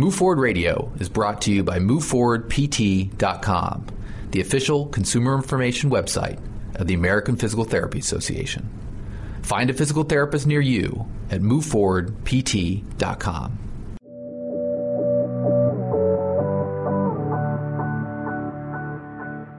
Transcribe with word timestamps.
Move 0.00 0.14
Forward 0.14 0.38
Radio 0.38 0.90
is 0.98 1.10
brought 1.10 1.42
to 1.42 1.52
you 1.52 1.62
by 1.62 1.78
MoveForwardPT.com, 1.78 3.86
the 4.30 4.40
official 4.40 4.86
consumer 4.86 5.36
information 5.36 5.90
website 5.90 6.40
of 6.76 6.86
the 6.86 6.94
American 6.94 7.36
Physical 7.36 7.64
Therapy 7.64 7.98
Association. 7.98 8.66
Find 9.42 9.68
a 9.68 9.74
physical 9.74 10.04
therapist 10.04 10.46
near 10.46 10.62
you 10.62 11.06
at 11.30 11.42
MoveForwardPT.com. 11.42 13.58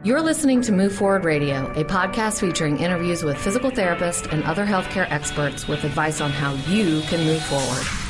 You're 0.03 0.21
listening 0.21 0.63
to 0.63 0.71
Move 0.71 0.95
Forward 0.95 1.23
Radio, 1.23 1.71
a 1.73 1.83
podcast 1.83 2.39
featuring 2.39 2.79
interviews 2.79 3.21
with 3.21 3.37
physical 3.37 3.69
therapists 3.69 4.33
and 4.33 4.43
other 4.45 4.65
healthcare 4.65 5.05
experts 5.11 5.67
with 5.67 5.83
advice 5.83 6.19
on 6.19 6.31
how 6.31 6.53
you 6.67 7.01
can 7.01 7.23
move 7.27 7.43
forward. 7.43 8.00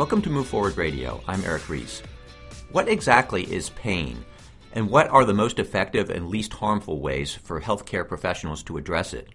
Welcome 0.00 0.22
to 0.22 0.30
Move 0.30 0.48
Forward 0.48 0.78
Radio. 0.78 1.22
I'm 1.28 1.44
Eric 1.44 1.68
Ries. 1.68 2.02
What 2.72 2.88
exactly 2.88 3.42
is 3.52 3.68
pain, 3.68 4.24
and 4.72 4.88
what 4.88 5.08
are 5.08 5.26
the 5.26 5.34
most 5.34 5.58
effective 5.58 6.08
and 6.08 6.30
least 6.30 6.54
harmful 6.54 7.02
ways 7.02 7.34
for 7.34 7.60
healthcare 7.60 8.08
professionals 8.08 8.62
to 8.62 8.78
address 8.78 9.12
it? 9.12 9.28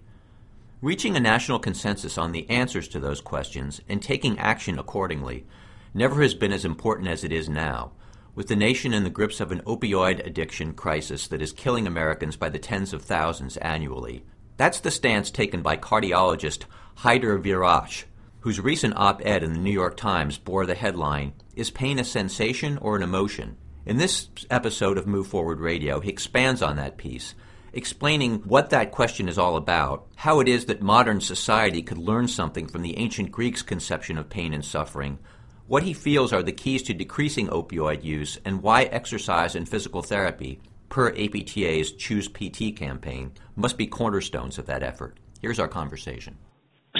Reaching 0.81 1.15
a 1.15 1.19
national 1.19 1.59
consensus 1.59 2.17
on 2.17 2.31
the 2.31 2.49
answers 2.49 2.87
to 2.87 2.99
those 2.99 3.21
questions 3.21 3.79
and 3.87 4.01
taking 4.01 4.39
action 4.39 4.79
accordingly 4.79 5.45
never 5.93 6.23
has 6.23 6.33
been 6.33 6.51
as 6.51 6.65
important 6.65 7.09
as 7.09 7.23
it 7.23 7.31
is 7.31 7.47
now, 7.47 7.91
with 8.33 8.47
the 8.47 8.55
nation 8.55 8.91
in 8.91 9.03
the 9.03 9.11
grips 9.11 9.39
of 9.39 9.51
an 9.51 9.61
opioid 9.67 10.25
addiction 10.25 10.73
crisis 10.73 11.27
that 11.27 11.43
is 11.43 11.53
killing 11.53 11.85
Americans 11.85 12.37
by 12.37 12.49
the 12.49 12.57
tens 12.57 12.91
of 12.91 13.03
thousands 13.03 13.55
annually. 13.57 14.25
That's 14.57 14.79
the 14.79 14.89
stance 14.89 15.29
taken 15.29 15.61
by 15.61 15.77
cardiologist 15.77 16.63
Haider 17.01 17.39
Warraich 17.39 18.05
whose 18.45 18.59
recent 18.59 18.95
op 18.95 19.25
ed 19.25 19.41
in 19.41 19.53
the 19.53 19.59
New 19.59 19.71
York 19.71 19.97
Times 19.97 20.37
bore 20.37 20.67
the 20.67 20.75
headline, 20.75 21.33
Is 21.55 21.71
Pain 21.71 21.97
a 21.97 22.03
Sensation 22.03 22.77
or 22.77 22.95
an 22.95 23.01
Emotion? 23.01 23.57
In 23.87 23.97
this 23.97 24.29
episode 24.51 24.99
of 24.99 25.07
Move 25.07 25.25
Forward 25.25 25.59
Radio, 25.59 25.99
he 25.99 26.11
expands 26.11 26.61
on 26.61 26.75
that 26.75 26.95
piece, 26.95 27.33
explaining 27.73 28.43
what 28.43 28.69
that 28.69 28.91
question 28.91 29.27
is 29.27 29.39
all 29.39 29.57
about, 29.57 30.05
how 30.17 30.41
it 30.41 30.47
is 30.47 30.65
that 30.65 30.83
modern 30.83 31.21
society 31.21 31.81
could 31.81 31.97
learn 31.97 32.27
something 32.27 32.67
from 32.67 32.83
the 32.83 32.95
ancient 32.99 33.31
Greeks' 33.31 33.63
conception 33.63 34.15
of 34.15 34.29
pain 34.29 34.53
and 34.53 34.63
suffering, 34.63 35.17
what 35.65 35.81
he 35.81 35.93
feels 35.93 36.31
are 36.31 36.43
the 36.43 36.51
keys 36.51 36.83
to 36.83 36.93
decreasing 36.93 37.47
opioid 37.47 38.03
use, 38.03 38.37
and 38.45 38.61
why 38.61 38.83
exercise 38.83 39.55
and 39.55 39.67
physical 39.67 40.03
therapy, 40.03 40.61
per 40.89 41.09
APTA's 41.09 41.93
Choose 41.93 42.27
PT 42.27 42.77
campaign, 42.77 43.31
must 43.55 43.75
be 43.75 43.87
cornerstones 43.87 44.59
of 44.59 44.67
that 44.67 44.83
effort. 44.83 45.17
Here's 45.41 45.57
our 45.57 45.67
conversation. 45.67 46.37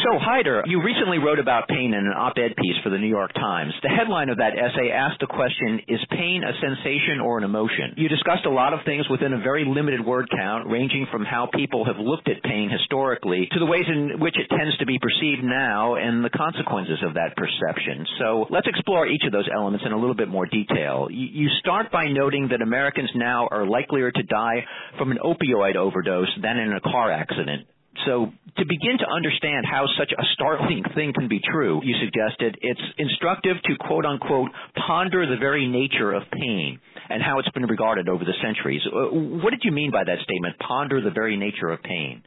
So, 0.04 0.20
Haider, 0.20 0.64
you 0.68 0.84
recently 0.84 1.20
wrote 1.20 1.40
about 1.40 1.70
pain 1.70 1.94
in 1.94 2.04
an 2.06 2.12
op-ed 2.12 2.56
piece 2.60 2.76
for 2.84 2.90
the 2.90 2.98
New 2.98 3.08
York 3.08 3.34
Times. 3.34 3.72
The 3.82 3.88
headline 3.88 4.28
of 4.28 4.38
that 4.38 4.52
essay 4.52 4.92
asked 4.92 5.22
the 5.22 5.28
question, 5.28 5.80
is 5.88 6.00
pain 6.12 6.44
a 6.44 6.52
sensation 6.60 7.24
or 7.24 7.38
an 7.38 7.46
emotion? 7.46 7.96
You 7.96 8.10
discussed 8.10 8.46
a 8.46 8.52
lot 8.52 8.74
of 8.74 8.84
things 8.84 9.08
within 9.10 9.32
a 9.32 9.40
very 9.40 9.64
limited 9.64 10.06
word 10.06 10.28
count, 10.30 10.68
ranging 10.68 11.08
from 11.12 11.24
how 11.24 11.48
people 11.48 11.86
have 11.86 11.96
looked 11.98 12.28
at 12.28 12.44
pain 12.44 12.70
historically 12.70 13.48
to 13.52 13.60
the 13.60 13.66
ways 13.66 13.86
in 13.88 14.20
which 14.20 14.36
it 14.38 14.52
tends 14.52 14.78
to 14.80 14.86
be 14.86 15.00
perceived 15.00 15.44
now 15.44 15.96
and 15.96 16.26
the 16.26 16.30
consequences 16.30 17.00
of 17.08 17.14
that 17.14 17.38
perception. 17.38 18.06
So 18.20 18.48
let's 18.50 18.68
explore 18.68 19.08
each 19.08 19.24
of 19.26 19.32
those 19.32 19.48
elements 19.48 19.86
in 19.86 19.94
a 19.94 19.98
little 19.98 20.16
bit 20.16 20.28
more 20.28 20.46
detail. 20.46 21.08
You 21.10 21.48
start 21.60 21.90
by 21.92 22.06
noting 22.12 22.50
that 22.52 22.62
Americans 22.62 23.12
now 23.16 23.48
are 23.50 23.66
likelier 23.66 24.12
to 24.12 24.24
die 24.24 24.66
from 24.98 25.12
an 25.12 25.20
opioid 25.24 25.78
overdose 25.78 26.30
than 26.42 26.58
in 26.58 26.74
a 26.74 26.82
car 26.82 27.12
accident. 27.12 27.68
So 28.06 28.32
to 28.58 28.66
begin 28.66 28.98
to 29.00 29.08
understand 29.08 29.66
how 29.70 29.86
such 29.98 30.12
a 30.12 30.24
startling 30.34 30.84
thing 30.96 31.14
can 31.14 31.28
be 31.28 31.40
true, 31.40 31.82
you 31.84 31.96
suggested 32.00 32.58
it's 32.62 32.82
instructive 32.98 33.58
to 33.64 33.76
quote 33.80 34.06
unquote 34.06 34.50
ponder 34.88 35.26
the 35.26 35.38
very 35.38 35.68
nature 35.68 36.14
of 36.14 36.24
pain 36.32 36.80
and 37.10 37.22
how 37.22 37.40
it's 37.40 37.50
been 37.50 37.66
regarded 37.66 38.10
over 38.10 38.24
the 38.24 38.34
centuries. 38.44 38.82
Uh, 38.86 39.14
what 39.44 39.52
did 39.52 39.62
you 39.64 39.72
mean 39.72 39.92
by 39.92 40.04
that 40.04 40.20
statement, 40.24 40.56
ponder 40.60 41.02
the 41.02 41.12
very 41.12 41.38
nature 41.38 41.70
of 41.70 41.82
pain? 41.84 42.24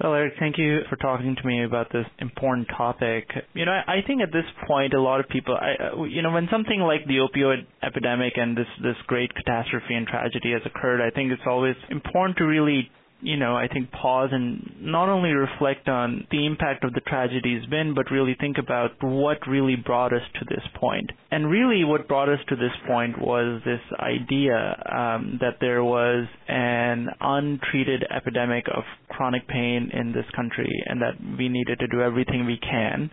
Well, 0.00 0.14
Eric, 0.14 0.34
thank 0.38 0.58
you 0.58 0.82
for 0.88 0.94
talking 0.94 1.34
to 1.34 1.46
me 1.46 1.64
about 1.64 1.90
this 1.92 2.06
important 2.20 2.68
topic. 2.68 3.26
You 3.54 3.64
know, 3.64 3.72
I 3.72 3.98
think 4.06 4.22
at 4.22 4.30
this 4.30 4.44
point, 4.64 4.94
a 4.94 5.00
lot 5.00 5.18
of 5.18 5.28
people, 5.28 5.56
I, 5.56 5.74
uh, 5.90 6.04
you 6.04 6.22
know, 6.22 6.30
when 6.30 6.46
something 6.52 6.78
like 6.78 7.04
the 7.08 7.18
opioid 7.18 7.66
epidemic 7.82 8.34
and 8.36 8.56
this 8.56 8.68
this 8.80 8.94
great 9.08 9.34
catastrophe 9.34 9.94
and 9.94 10.06
tragedy 10.06 10.52
has 10.52 10.62
occurred, 10.64 11.00
I 11.00 11.10
think 11.10 11.32
it's 11.32 11.42
always 11.46 11.74
important 11.90 12.38
to 12.38 12.44
really 12.44 12.88
you 13.20 13.36
know, 13.36 13.56
I 13.56 13.66
think 13.66 13.90
pause 13.90 14.30
and 14.32 14.74
not 14.80 15.08
only 15.08 15.30
reflect 15.30 15.88
on 15.88 16.26
the 16.30 16.46
impact 16.46 16.84
of 16.84 16.92
the 16.92 17.00
tragedy 17.00 17.58
has 17.58 17.68
been, 17.68 17.94
but 17.94 18.10
really 18.10 18.36
think 18.38 18.58
about 18.58 18.92
what 19.02 19.38
really 19.48 19.74
brought 19.74 20.12
us 20.12 20.22
to 20.34 20.44
this 20.48 20.62
point. 20.76 21.10
And 21.30 21.50
really 21.50 21.84
what 21.84 22.06
brought 22.06 22.28
us 22.28 22.38
to 22.48 22.56
this 22.56 22.72
point 22.86 23.20
was 23.20 23.60
this 23.64 23.80
idea 23.98 24.54
um, 24.56 25.38
that 25.40 25.56
there 25.60 25.82
was 25.82 26.26
an 26.46 27.08
untreated 27.20 28.04
epidemic 28.14 28.66
of 28.68 28.84
chronic 29.08 29.48
pain 29.48 29.90
in 29.92 30.12
this 30.12 30.26
country 30.36 30.70
and 30.86 31.02
that 31.02 31.14
we 31.36 31.48
needed 31.48 31.80
to 31.80 31.88
do 31.88 32.00
everything 32.00 32.46
we 32.46 32.58
can 32.58 33.10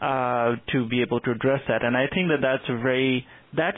uh, 0.00 0.54
to 0.72 0.88
be 0.88 1.02
able 1.02 1.20
to 1.20 1.32
address 1.32 1.60
that. 1.68 1.84
And 1.84 1.96
I 1.96 2.06
think 2.14 2.28
that 2.28 2.40
that's 2.40 2.68
a 2.68 2.80
very, 2.80 3.26
that 3.56 3.74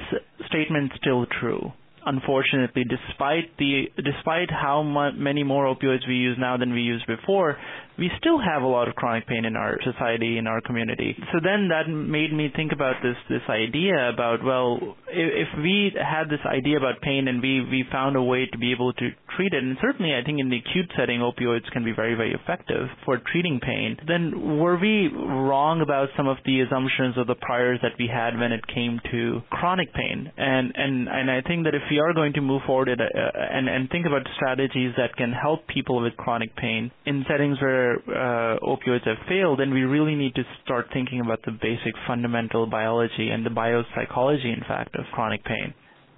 statement 0.48 0.92
still 1.00 1.26
true 1.40 1.72
unfortunately, 2.06 2.84
despite 2.84 3.56
the 3.58 3.84
despite 3.96 4.50
how 4.50 4.82
much, 4.82 5.14
many 5.16 5.42
more 5.42 5.64
opioids 5.64 6.06
we 6.06 6.14
use 6.14 6.36
now 6.38 6.56
than 6.56 6.72
we 6.72 6.80
used 6.80 7.06
before, 7.06 7.56
we 7.98 8.10
still 8.18 8.38
have 8.38 8.62
a 8.62 8.66
lot 8.66 8.88
of 8.88 8.94
chronic 8.94 9.26
pain 9.26 9.44
in 9.44 9.56
our 9.56 9.78
society, 9.82 10.38
in 10.38 10.46
our 10.46 10.60
community. 10.60 11.14
So 11.32 11.38
then 11.42 11.68
that 11.68 11.90
made 11.90 12.32
me 12.32 12.50
think 12.54 12.72
about 12.72 12.96
this 13.02 13.16
this 13.28 13.42
idea 13.48 14.08
about 14.08 14.44
well, 14.44 14.96
if, 15.08 15.48
if 15.48 15.58
we 15.58 15.92
had 15.96 16.28
this 16.28 16.40
idea 16.46 16.76
about 16.78 17.00
pain 17.00 17.28
and 17.28 17.42
we 17.42 17.60
we 17.60 17.84
found 17.90 18.16
a 18.16 18.22
way 18.22 18.46
to 18.50 18.58
be 18.58 18.72
able 18.72 18.92
to 18.94 19.10
treat 19.36 19.52
it, 19.52 19.62
and 19.62 19.76
certainly 19.80 20.14
I 20.14 20.22
think 20.24 20.40
in 20.40 20.48
the 20.48 20.58
acute 20.58 20.90
setting, 20.96 21.20
opioids 21.20 21.70
can 21.72 21.84
be 21.84 21.92
very 21.92 22.14
very 22.14 22.32
effective 22.32 22.88
for 23.04 23.18
treating 23.32 23.60
pain. 23.60 23.96
Then 24.06 24.58
were 24.58 24.78
we 24.78 25.08
wrong 25.08 25.80
about 25.82 26.08
some 26.16 26.28
of 26.28 26.38
the 26.44 26.60
assumptions 26.62 27.16
or 27.16 27.24
the 27.24 27.36
priors 27.36 27.80
that 27.82 27.92
we 27.98 28.06
had 28.06 28.38
when 28.38 28.52
it 28.52 28.66
came 28.66 29.00
to 29.10 29.40
chronic 29.50 29.92
pain? 29.94 30.30
And 30.36 30.72
and 30.74 31.08
and 31.08 31.30
I 31.30 31.42
think 31.42 31.64
that 31.64 31.74
if 31.74 31.82
we 31.90 31.98
are 31.98 32.14
going 32.14 32.32
to 32.34 32.40
move 32.40 32.62
forward 32.66 32.88
uh, 32.88 32.94
and 32.94 33.68
and 33.68 33.90
think 33.90 34.06
about 34.06 34.22
strategies 34.36 34.94
that 34.96 35.16
can 35.16 35.32
help 35.32 35.66
people 35.66 36.00
with 36.02 36.16
chronic 36.16 36.54
pain 36.56 36.90
in 37.06 37.24
settings 37.28 37.60
where 37.60 37.72
where 37.72 38.54
uh, 38.54 38.58
opioids 38.60 39.06
have 39.06 39.16
failed, 39.28 39.58
then 39.60 39.72
we 39.72 39.82
really 39.82 40.14
need 40.14 40.34
to 40.34 40.42
start 40.64 40.86
thinking 40.92 41.20
about 41.20 41.40
the 41.44 41.52
basic 41.52 41.94
fundamental 42.06 42.66
biology 42.66 43.30
and 43.30 43.44
the 43.44 43.50
biopsychology, 43.50 44.52
in 44.52 44.62
fact, 44.66 44.94
of 44.96 45.04
chronic 45.12 45.44
pain 45.44 45.74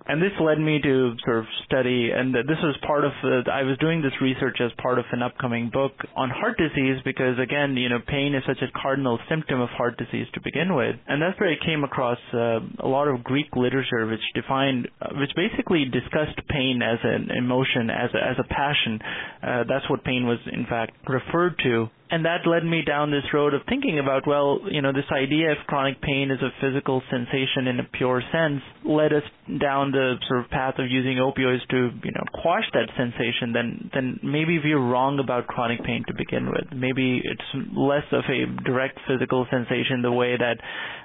and 0.07 0.21
this 0.21 0.33
led 0.41 0.59
me 0.59 0.81
to 0.83 1.15
sort 1.25 1.39
of 1.39 1.45
study, 1.65 2.11
and 2.15 2.35
this 2.35 2.61
was 2.63 2.77
part 2.87 3.05
of, 3.05 3.13
uh, 3.25 3.49
I 3.51 3.63
was 3.63 3.79
doing 3.79 4.03
this 4.03 4.13
research 4.21 4.59
as 4.61 4.71
part 4.83 4.99
of 4.99 5.05
an 5.13 5.23
upcoming 5.23 5.71
book 5.73 5.93
on 6.15 6.29
heart 6.29 6.59
disease 6.59 7.01
because 7.05 7.39
again, 7.39 7.77
you 7.77 7.89
know, 7.89 7.99
pain 8.07 8.35
is 8.35 8.43
such 8.47 8.61
a 8.61 8.71
cardinal 8.79 9.19
symptom 9.29 9.61
of 9.61 9.71
heart 9.71 9.97
disease 9.97 10.27
to 10.35 10.41
begin 10.43 10.75
with. 10.75 10.97
And 11.09 11.23
that's 11.23 11.39
where 11.41 11.51
I 11.51 11.65
came 11.65 11.85
across 11.85 12.19
uh, 12.35 12.61
a 12.81 12.89
lot 12.89 13.09
of 13.09 13.25
Greek 13.25 13.57
literature 13.57 14.07
which 14.07 14.21
defined, 14.35 14.89
uh, 15.01 15.09
which 15.17 15.31
basically 15.35 15.87
discussed 15.87 16.37
pain 16.49 16.83
as 16.83 16.99
an 17.03 17.31
emotion, 17.37 17.89
as 17.89 18.11
a, 18.13 18.21
as 18.21 18.37
a 18.39 18.49
passion. 18.49 19.01
Uh, 19.43 19.65
that's 19.69 19.89
what 19.89 20.05
pain 20.05 20.27
was 20.27 20.39
in 20.53 20.67
fact 20.67 20.93
referred 21.09 21.57
to 21.65 21.89
and 22.11 22.25
that 22.25 22.47
led 22.47 22.65
me 22.65 22.83
down 22.87 23.11
this 23.11 23.25
road 23.33 23.55
of 23.55 23.63
thinking 23.69 23.99
about 23.99 24.27
well 24.27 24.61
you 24.71 24.83
know 24.83 24.93
this 24.93 25.09
idea 25.13 25.53
of 25.53 25.59
chronic 25.67 26.01
pain 26.01 26.31
is 26.31 26.41
a 26.43 26.51
physical 26.61 27.03
sensation 27.11 27.67
in 27.67 27.81
a 27.81 27.85
pure 27.97 28.23
sense 28.33 28.61
led 28.85 29.13
us 29.13 29.23
down 29.61 29.91
the 29.93 30.15
sort 30.29 30.41
of 30.45 30.51
path 30.51 30.75
of 30.79 30.91
using 30.91 31.17
opioids 31.17 31.67
to 31.71 31.91
you 32.03 32.13
know 32.13 32.25
quash 32.43 32.65
that 32.73 32.89
sensation. 32.97 33.53
Then 33.53 33.91
then 33.93 34.21
maybe 34.23 34.59
we're 34.59 34.79
wrong 34.79 35.19
about 35.19 35.47
chronic 35.47 35.83
pain 35.85 36.05
to 36.07 36.15
begin 36.15 36.47
with. 36.47 36.65
Maybe 36.75 37.21
it's 37.25 37.67
less 37.77 38.05
of 38.13 38.25
a 38.29 38.47
direct 38.65 38.99
physical 39.09 39.47
sensation 39.51 40.03
the 40.03 40.13
way 40.13 40.37
that 40.37 40.57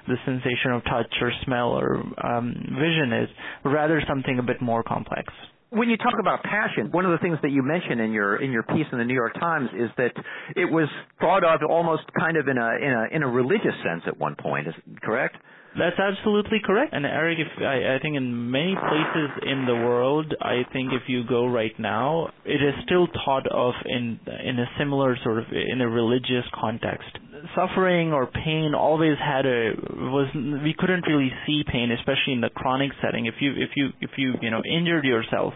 the 0.08 0.16
sensation 0.24 0.72
of 0.72 0.84
touch 0.84 1.12
or 1.20 1.32
smell 1.44 1.70
or 1.70 2.02
um, 2.24 2.54
vision 2.78 3.12
is 3.12 3.28
rather 3.64 4.02
something 4.08 4.38
a 4.38 4.42
bit 4.42 4.60
more 4.60 4.82
complex 4.82 5.32
when 5.70 5.88
you 5.88 5.96
talk 5.96 6.14
about 6.18 6.42
passion, 6.42 6.90
one 6.90 7.04
of 7.06 7.12
the 7.12 7.18
things 7.18 7.38
that 7.42 7.50
you 7.50 7.62
mention 7.62 8.00
in 8.00 8.12
your 8.12 8.42
in 8.42 8.50
your 8.50 8.64
piece 8.64 8.86
in 8.92 8.98
the 8.98 9.04
New 9.04 9.14
York 9.14 9.34
Times 9.34 9.70
is 9.74 9.88
that 9.96 10.12
it 10.56 10.70
was 10.70 10.88
thought 11.20 11.44
of 11.44 11.60
almost 11.68 12.02
kind 12.18 12.36
of 12.36 12.48
in 12.48 12.58
a 12.58 12.70
in 12.76 12.92
a 12.92 13.16
in 13.16 13.22
a 13.22 13.28
religious 13.28 13.74
sense 13.84 14.02
at 14.06 14.18
one 14.18 14.34
point. 14.34 14.66
Is 14.66 14.74
correct? 15.02 15.36
That's 15.78 15.98
absolutely 15.98 16.58
correct. 16.64 16.92
And 16.92 17.06
Eric, 17.06 17.38
if 17.38 17.62
I, 17.62 17.94
I 17.94 17.98
think 18.02 18.16
in 18.16 18.50
many 18.50 18.74
places 18.74 19.30
in 19.46 19.66
the 19.66 19.74
world, 19.74 20.34
I 20.40 20.62
think 20.72 20.92
if 20.92 21.02
you 21.06 21.22
go 21.24 21.46
right 21.46 21.78
now, 21.78 22.28
it 22.44 22.60
is 22.62 22.74
still 22.84 23.06
thought 23.24 23.46
of 23.46 23.74
in 23.86 24.18
in 24.44 24.58
a 24.58 24.66
similar 24.78 25.16
sort 25.22 25.38
of 25.38 25.44
in 25.52 25.80
a 25.80 25.88
religious 25.88 26.44
context. 26.60 27.08
Suffering 27.54 28.12
or 28.12 28.26
pain 28.26 28.74
always 28.76 29.16
had 29.18 29.46
a 29.46 29.72
was 30.10 30.28
we 30.34 30.74
couldn't 30.76 31.06
really 31.06 31.30
see 31.46 31.62
pain, 31.70 31.92
especially 31.92 32.34
in 32.34 32.40
the 32.40 32.50
chronic 32.50 32.90
setting. 33.02 33.26
If 33.26 33.34
you 33.40 33.52
if 33.52 33.70
you 33.76 33.90
if 34.00 34.10
you 34.16 34.34
you 34.42 34.50
know 34.50 34.62
injured 34.64 35.04
yourself, 35.04 35.54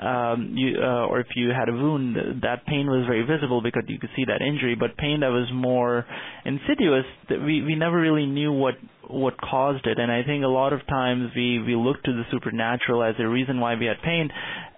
um, 0.00 0.54
you, 0.56 0.78
uh, 0.80 1.06
or 1.06 1.18
if 1.20 1.26
you 1.34 1.50
had 1.50 1.68
a 1.68 1.72
wound, 1.72 2.16
that 2.42 2.64
pain 2.66 2.86
was 2.86 3.04
very 3.06 3.26
visible 3.26 3.60
because 3.60 3.82
you 3.88 3.98
could 3.98 4.10
see 4.14 4.24
that 4.26 4.40
injury. 4.40 4.76
But 4.78 4.96
pain 4.96 5.20
that 5.20 5.28
was 5.28 5.50
more 5.52 6.06
insidious, 6.44 7.04
that 7.28 7.40
we 7.40 7.62
we 7.62 7.74
never 7.74 8.00
really 8.00 8.26
knew 8.26 8.52
what 8.52 8.74
what 9.08 9.34
caused 9.40 9.86
it. 9.86 9.98
And 9.98 10.10
I 10.12 10.22
think 10.22 10.44
a 10.44 10.48
lot 10.48 10.72
of 10.72 10.86
times 10.86 11.30
we 11.34 11.58
we 11.58 11.74
look 11.74 12.02
to 12.04 12.12
the 12.12 12.24
supernatural 12.30 13.02
as 13.02 13.14
a 13.18 13.26
reason 13.26 13.60
why 13.60 13.74
we 13.74 13.86
had 13.86 13.96
pain, 14.02 14.30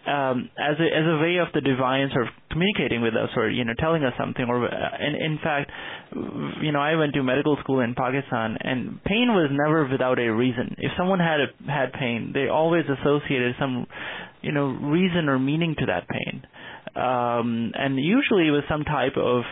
um, 0.07 0.51
as 0.59 0.77
a 0.79 0.87
as 0.87 1.07
a 1.07 1.19
way 1.21 1.37
of 1.39 1.49
the 1.53 1.61
divine 1.61 2.09
sort 2.13 2.27
of 2.27 2.33
communicating 2.51 3.03
with 3.03 3.15
us 3.15 3.29
or 3.37 3.51
you 3.51 3.65
know 3.65 3.75
telling 3.79 4.05
us 4.05 4.15
something. 4.19 4.45
Or 4.49 4.65
uh, 4.65 4.71
and 4.71 5.17
in 5.17 5.39
fact, 5.43 5.71
you 6.63 6.73
know, 6.73 6.81
I 6.81 6.97
went 6.97 7.15
to 7.15 7.23
medical 7.23 7.57
school 7.61 7.81
in 7.81 7.95
Pakistan, 7.95 8.57
and 8.61 9.03
pain 9.05 9.29
was 9.29 9.51
never 9.53 9.87
without 9.91 10.19
a 10.19 10.29
reason. 10.29 10.75
If 10.79 10.93
someone 10.97 11.19
had 11.19 11.41
a, 11.41 11.71
had 11.71 11.93
pain, 11.93 12.33
they 12.33 12.49
always 12.49 12.85
associated 12.85 13.55
some 13.59 13.87
you 14.43 14.53
know 14.53 14.69
reason 14.69 15.29
or 15.29 15.39
meaning 15.39 15.77
to 15.79 15.87
that 15.87 16.09
pain, 16.09 16.43
um, 16.97 17.73
and 17.75 17.99
usually 17.99 18.49
it 18.49 18.53
was 18.53 18.65
some 18.69 18.85
type 18.85 19.17
of 19.17 19.43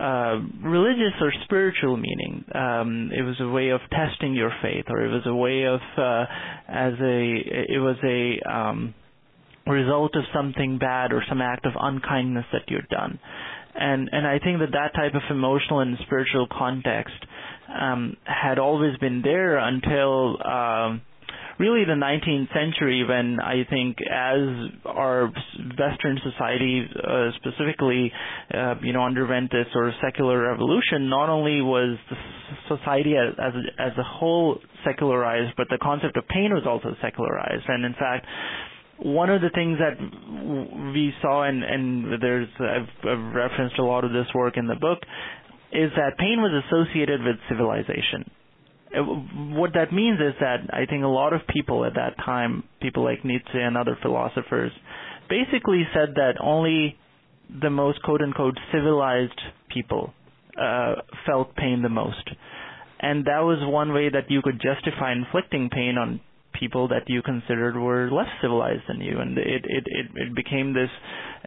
uh, 0.00 0.40
religious 0.62 1.14
or 1.20 1.32
spiritual 1.44 1.96
meaning. 1.96 2.44
Um, 2.54 3.10
it 3.16 3.22
was 3.22 3.36
a 3.40 3.48
way 3.48 3.70
of 3.70 3.80
testing 3.90 4.34
your 4.34 4.52
faith, 4.62 4.86
or 4.88 5.04
it 5.04 5.08
was 5.08 5.22
a 5.26 5.34
way 5.34 5.64
of 5.64 5.80
uh, 5.96 6.24
as 6.68 6.94
a 7.00 7.74
it 7.74 7.80
was 7.80 7.96
a 8.02 8.50
um, 8.50 8.94
result 9.66 10.16
of 10.16 10.24
something 10.34 10.78
bad 10.78 11.12
or 11.12 11.22
some 11.28 11.40
act 11.40 11.66
of 11.66 11.72
unkindness 11.80 12.46
that 12.52 12.62
you'd 12.68 12.88
done. 12.88 13.18
And 13.74 14.08
and 14.12 14.26
I 14.26 14.38
think 14.38 14.60
that 14.60 14.72
that 14.72 14.94
type 14.94 15.14
of 15.14 15.22
emotional 15.30 15.80
and 15.80 15.96
spiritual 16.06 16.46
context 16.50 17.14
um, 17.68 18.16
had 18.24 18.58
always 18.58 18.96
been 18.98 19.22
there 19.22 19.58
until. 19.58 20.38
Um, 20.44 21.02
really 21.58 21.84
the 21.84 21.92
19th 21.92 22.52
century 22.52 23.04
when 23.06 23.38
I 23.40 23.64
think 23.68 23.98
as 24.02 24.70
our 24.84 25.32
Western 25.78 26.18
society 26.22 26.82
uh, 26.96 27.30
specifically, 27.36 28.12
uh, 28.52 28.74
you 28.82 28.92
know, 28.92 29.04
underwent 29.04 29.50
this 29.50 29.66
sort 29.72 29.88
of 29.88 29.94
secular 30.02 30.50
revolution, 30.50 31.08
not 31.08 31.28
only 31.28 31.60
was 31.62 31.98
the 32.10 32.76
society 32.76 33.14
as, 33.16 33.34
as, 33.38 33.52
a, 33.54 33.82
as 33.82 33.92
a 33.98 34.02
whole 34.02 34.58
secularized, 34.84 35.54
but 35.56 35.66
the 35.70 35.78
concept 35.80 36.16
of 36.16 36.26
pain 36.28 36.52
was 36.52 36.64
also 36.66 36.94
secularized. 37.02 37.64
And 37.68 37.84
in 37.84 37.94
fact, 37.94 38.26
one 38.98 39.30
of 39.30 39.40
the 39.40 39.50
things 39.50 39.78
that 39.78 39.98
we 40.92 41.12
saw, 41.20 41.44
and, 41.44 41.62
and 41.64 42.22
there's 42.22 42.48
I've, 42.60 42.88
I've 43.08 43.34
referenced 43.34 43.78
a 43.78 43.84
lot 43.84 44.04
of 44.04 44.12
this 44.12 44.26
work 44.34 44.56
in 44.56 44.66
the 44.66 44.76
book, 44.76 44.98
is 45.72 45.90
that 45.96 46.16
pain 46.18 46.38
was 46.40 46.62
associated 46.66 47.22
with 47.22 47.36
civilization 47.48 48.30
what 49.56 49.72
that 49.74 49.92
means 49.92 50.20
is 50.20 50.34
that 50.40 50.68
I 50.72 50.86
think 50.86 51.04
a 51.04 51.08
lot 51.08 51.32
of 51.32 51.40
people 51.48 51.84
at 51.84 51.94
that 51.94 52.16
time, 52.24 52.64
people 52.80 53.04
like 53.04 53.24
Nietzsche 53.24 53.58
and 53.58 53.76
other 53.76 53.98
philosophers, 54.00 54.72
basically 55.28 55.82
said 55.92 56.14
that 56.16 56.34
only 56.40 56.96
the 57.62 57.70
most 57.70 58.02
quote 58.02 58.22
unquote 58.22 58.58
civilized 58.72 59.40
people 59.72 60.12
uh, 60.60 60.94
felt 61.26 61.54
pain 61.56 61.82
the 61.82 61.88
most. 61.88 62.30
And 63.00 63.24
that 63.26 63.40
was 63.40 63.58
one 63.62 63.92
way 63.92 64.08
that 64.08 64.30
you 64.30 64.40
could 64.42 64.60
justify 64.60 65.12
inflicting 65.12 65.68
pain 65.70 65.96
on 65.98 66.20
people 66.58 66.88
that 66.88 67.02
you 67.08 67.20
considered 67.22 67.76
were 67.76 68.10
less 68.10 68.28
civilized 68.40 68.82
than 68.88 69.00
you, 69.00 69.18
and 69.18 69.36
it 69.36 69.64
it 69.64 69.84
it, 69.86 70.06
it 70.14 70.34
became 70.34 70.72
this 70.72 70.88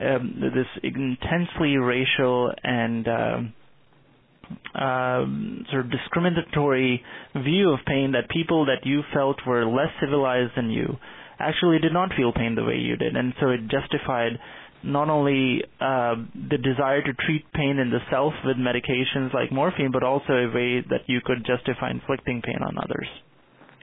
um, 0.02 0.36
this 0.54 0.68
intensely 0.84 1.78
racial 1.78 2.52
and 2.64 3.08
um, 3.08 3.54
um, 4.76 5.66
sort 5.72 5.86
of 5.86 5.92
discriminatory 5.92 7.04
view 7.44 7.72
of 7.72 7.80
pain 7.86 8.14
that 8.14 8.30
people 8.30 8.66
that 8.66 8.86
you 8.86 9.02
felt 9.14 9.38
were 9.46 9.66
less 9.66 9.90
civilized 10.02 10.52
than 10.56 10.70
you 10.70 10.98
actually 11.40 11.80
did 11.80 11.94
not 11.94 12.10
feel 12.16 12.34
pain 12.34 12.56
the 12.56 12.64
way 12.64 12.76
you 12.76 12.96
did, 12.96 13.16
and 13.16 13.34
so 13.40 13.50
it 13.50 13.62
justified 13.70 14.40
not 14.84 15.10
only 15.10 15.64
uh, 15.82 16.16
the 16.50 16.58
desire 16.58 17.02
to 17.02 17.14
treat 17.26 17.46
pain 17.54 17.78
in 17.80 17.90
the 17.90 18.00
self 18.10 18.34
with 18.46 18.58
medications 18.58 19.34
like 19.34 19.52
morphine, 19.52 19.92
but 19.92 20.04
also 20.04 20.34
a 20.34 20.54
way 20.54 20.82
that 20.90 21.02
you 21.08 21.20
could 21.24 21.46
justify 21.46 21.92
inflicting 21.92 22.42
pain 22.42 22.60
on 22.62 22.78
others. 22.78 23.08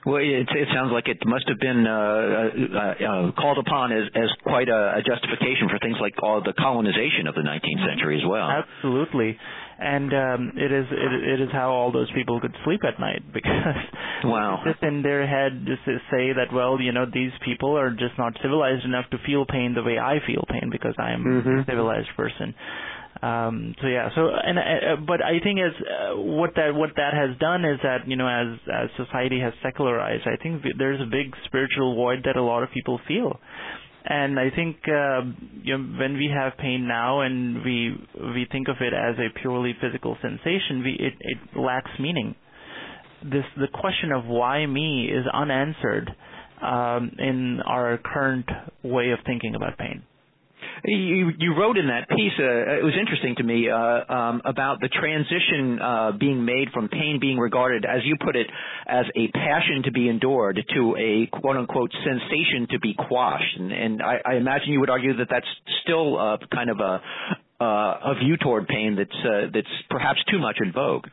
Well, 0.05 0.21
it, 0.21 0.45
it 0.45 0.67
sounds 0.73 0.91
like 0.93 1.07
it 1.07 1.17
must 1.25 1.49
have 1.49 1.59
been 1.59 1.87
uh, 1.87 1.91
uh, 1.91 2.77
uh, 2.77 3.31
called 3.33 3.57
upon 3.57 3.91
as, 3.91 4.05
as 4.13 4.29
quite 4.43 4.69
a, 4.69 4.97
a 4.97 5.01
justification 5.01 5.67
for 5.69 5.79
things 5.79 5.97
like 5.99 6.13
all 6.21 6.41
the 6.41 6.53
colonization 6.53 7.25
of 7.27 7.33
the 7.33 7.41
19th 7.41 7.83
century 7.89 8.21
as 8.21 8.25
well. 8.27 8.45
Absolutely 8.45 9.37
and 9.77 10.13
um, 10.13 10.51
it 10.55 10.71
is 10.71 10.85
it, 10.89 11.39
it 11.39 11.41
is 11.41 11.49
how 11.51 11.71
all 11.71 11.91
those 11.91 12.09
people 12.15 12.39
could 12.39 12.55
sleep 12.63 12.81
at 12.87 12.99
night 12.99 13.21
because 13.33 13.75
wow. 14.23 14.61
just 14.65 14.81
in 14.83 15.01
their 15.01 15.27
head 15.27 15.65
just 15.67 15.83
to 15.85 15.97
say 16.11 16.31
that 16.31 16.53
well 16.53 16.79
you 16.79 16.91
know 16.91 17.05
these 17.11 17.31
people 17.43 17.77
are 17.77 17.91
just 17.91 18.17
not 18.17 18.33
civilized 18.41 18.85
enough 18.85 19.05
to 19.11 19.17
feel 19.25 19.45
pain 19.45 19.73
the 19.75 19.83
way 19.83 19.99
I 19.99 20.19
feel 20.25 20.45
pain 20.49 20.69
because 20.71 20.95
I 20.97 21.11
am 21.11 21.23
mm-hmm. 21.23 21.59
a 21.59 21.65
civilized 21.65 22.09
person. 22.15 22.55
Um, 23.25 23.73
so 23.81 23.87
yeah, 23.87 24.09
so 24.13 24.29
and 24.29 24.59
uh, 24.59 25.01
but 25.07 25.23
I 25.23 25.39
think 25.41 25.59
as 25.59 25.73
uh, 25.81 26.15
what 26.21 26.51
that 26.55 26.75
what 26.75 26.91
that 26.97 27.13
has 27.13 27.37
done 27.39 27.65
is 27.65 27.79
that 27.81 28.07
you 28.07 28.15
know 28.17 28.27
as 28.27 28.59
as 28.71 28.89
society 29.03 29.39
has 29.39 29.53
secularized, 29.63 30.27
I 30.27 30.35
think 30.41 30.61
there's 30.77 31.01
a 31.01 31.05
big 31.09 31.33
spiritual 31.45 31.95
void 31.95 32.19
that 32.25 32.35
a 32.35 32.43
lot 32.43 32.61
of 32.61 32.69
people 32.71 32.99
feel 33.07 33.39
and 34.07 34.39
I 34.39 34.49
think 34.55 34.77
uh, 34.87 35.21
you 35.63 35.77
know, 35.77 35.99
when 35.99 36.13
we 36.13 36.29
have 36.33 36.53
pain 36.57 36.87
now 36.87 37.21
and 37.21 37.63
we 37.65 37.95
we 38.35 38.45
think 38.51 38.67
of 38.67 38.75
it 38.79 38.93
as 38.93 39.15
a 39.17 39.39
purely 39.41 39.73
physical 39.81 40.15
sensation, 40.21 40.83
we 40.83 40.91
it, 40.99 41.13
it 41.19 41.59
lacks 41.59 41.89
meaning. 41.99 42.35
This 43.23 43.45
the 43.57 43.67
question 43.73 44.11
of 44.11 44.25
why 44.25 44.65
me 44.67 45.05
is 45.11 45.25
unanswered 45.33 46.11
um, 46.61 47.11
in 47.17 47.59
our 47.65 47.97
current 47.97 48.45
way 48.83 49.09
of 49.09 49.19
thinking 49.25 49.55
about 49.55 49.77
pain. 49.79 50.03
You, 50.83 51.31
you 51.39 51.55
wrote 51.57 51.77
in 51.77 51.87
that 51.87 52.09
piece, 52.09 52.33
uh, 52.37 52.77
it 52.77 52.83
was 52.83 52.93
interesting 52.99 53.35
to 53.37 53.43
me, 53.43 53.69
uh, 53.69 54.13
um, 54.13 54.41
about 54.45 54.81
the 54.81 54.89
transition 54.89 55.79
uh, 55.81 56.11
being 56.19 56.45
made 56.45 56.69
from 56.73 56.89
pain 56.89 57.19
being 57.19 57.37
regarded, 57.37 57.85
as 57.85 58.01
you 58.03 58.15
put 58.23 58.35
it, 58.35 58.47
as 58.85 59.05
a 59.15 59.27
passion 59.31 59.83
to 59.85 59.91
be 59.91 60.09
endured 60.09 60.59
to 60.75 60.95
a 60.97 61.27
quote 61.39 61.57
unquote 61.57 61.91
sensation 62.03 62.67
to 62.71 62.79
be 62.79 62.93
quashed. 62.93 63.57
And, 63.57 63.71
and 63.71 64.01
I, 64.01 64.17
I 64.25 64.35
imagine 64.35 64.69
you 64.69 64.79
would 64.81 64.89
argue 64.89 65.15
that 65.17 65.27
that's 65.29 65.47
still 65.83 66.19
uh, 66.19 66.37
kind 66.53 66.69
of 66.69 66.79
a, 66.79 67.01
uh, 67.61 67.63
a 67.63 68.15
view 68.23 68.37
toward 68.37 68.67
pain 68.67 68.95
that's, 68.95 69.25
uh, 69.25 69.47
that's 69.53 69.67
perhaps 69.89 70.19
too 70.29 70.39
much 70.39 70.57
in 70.63 70.71
vogue. 70.71 71.07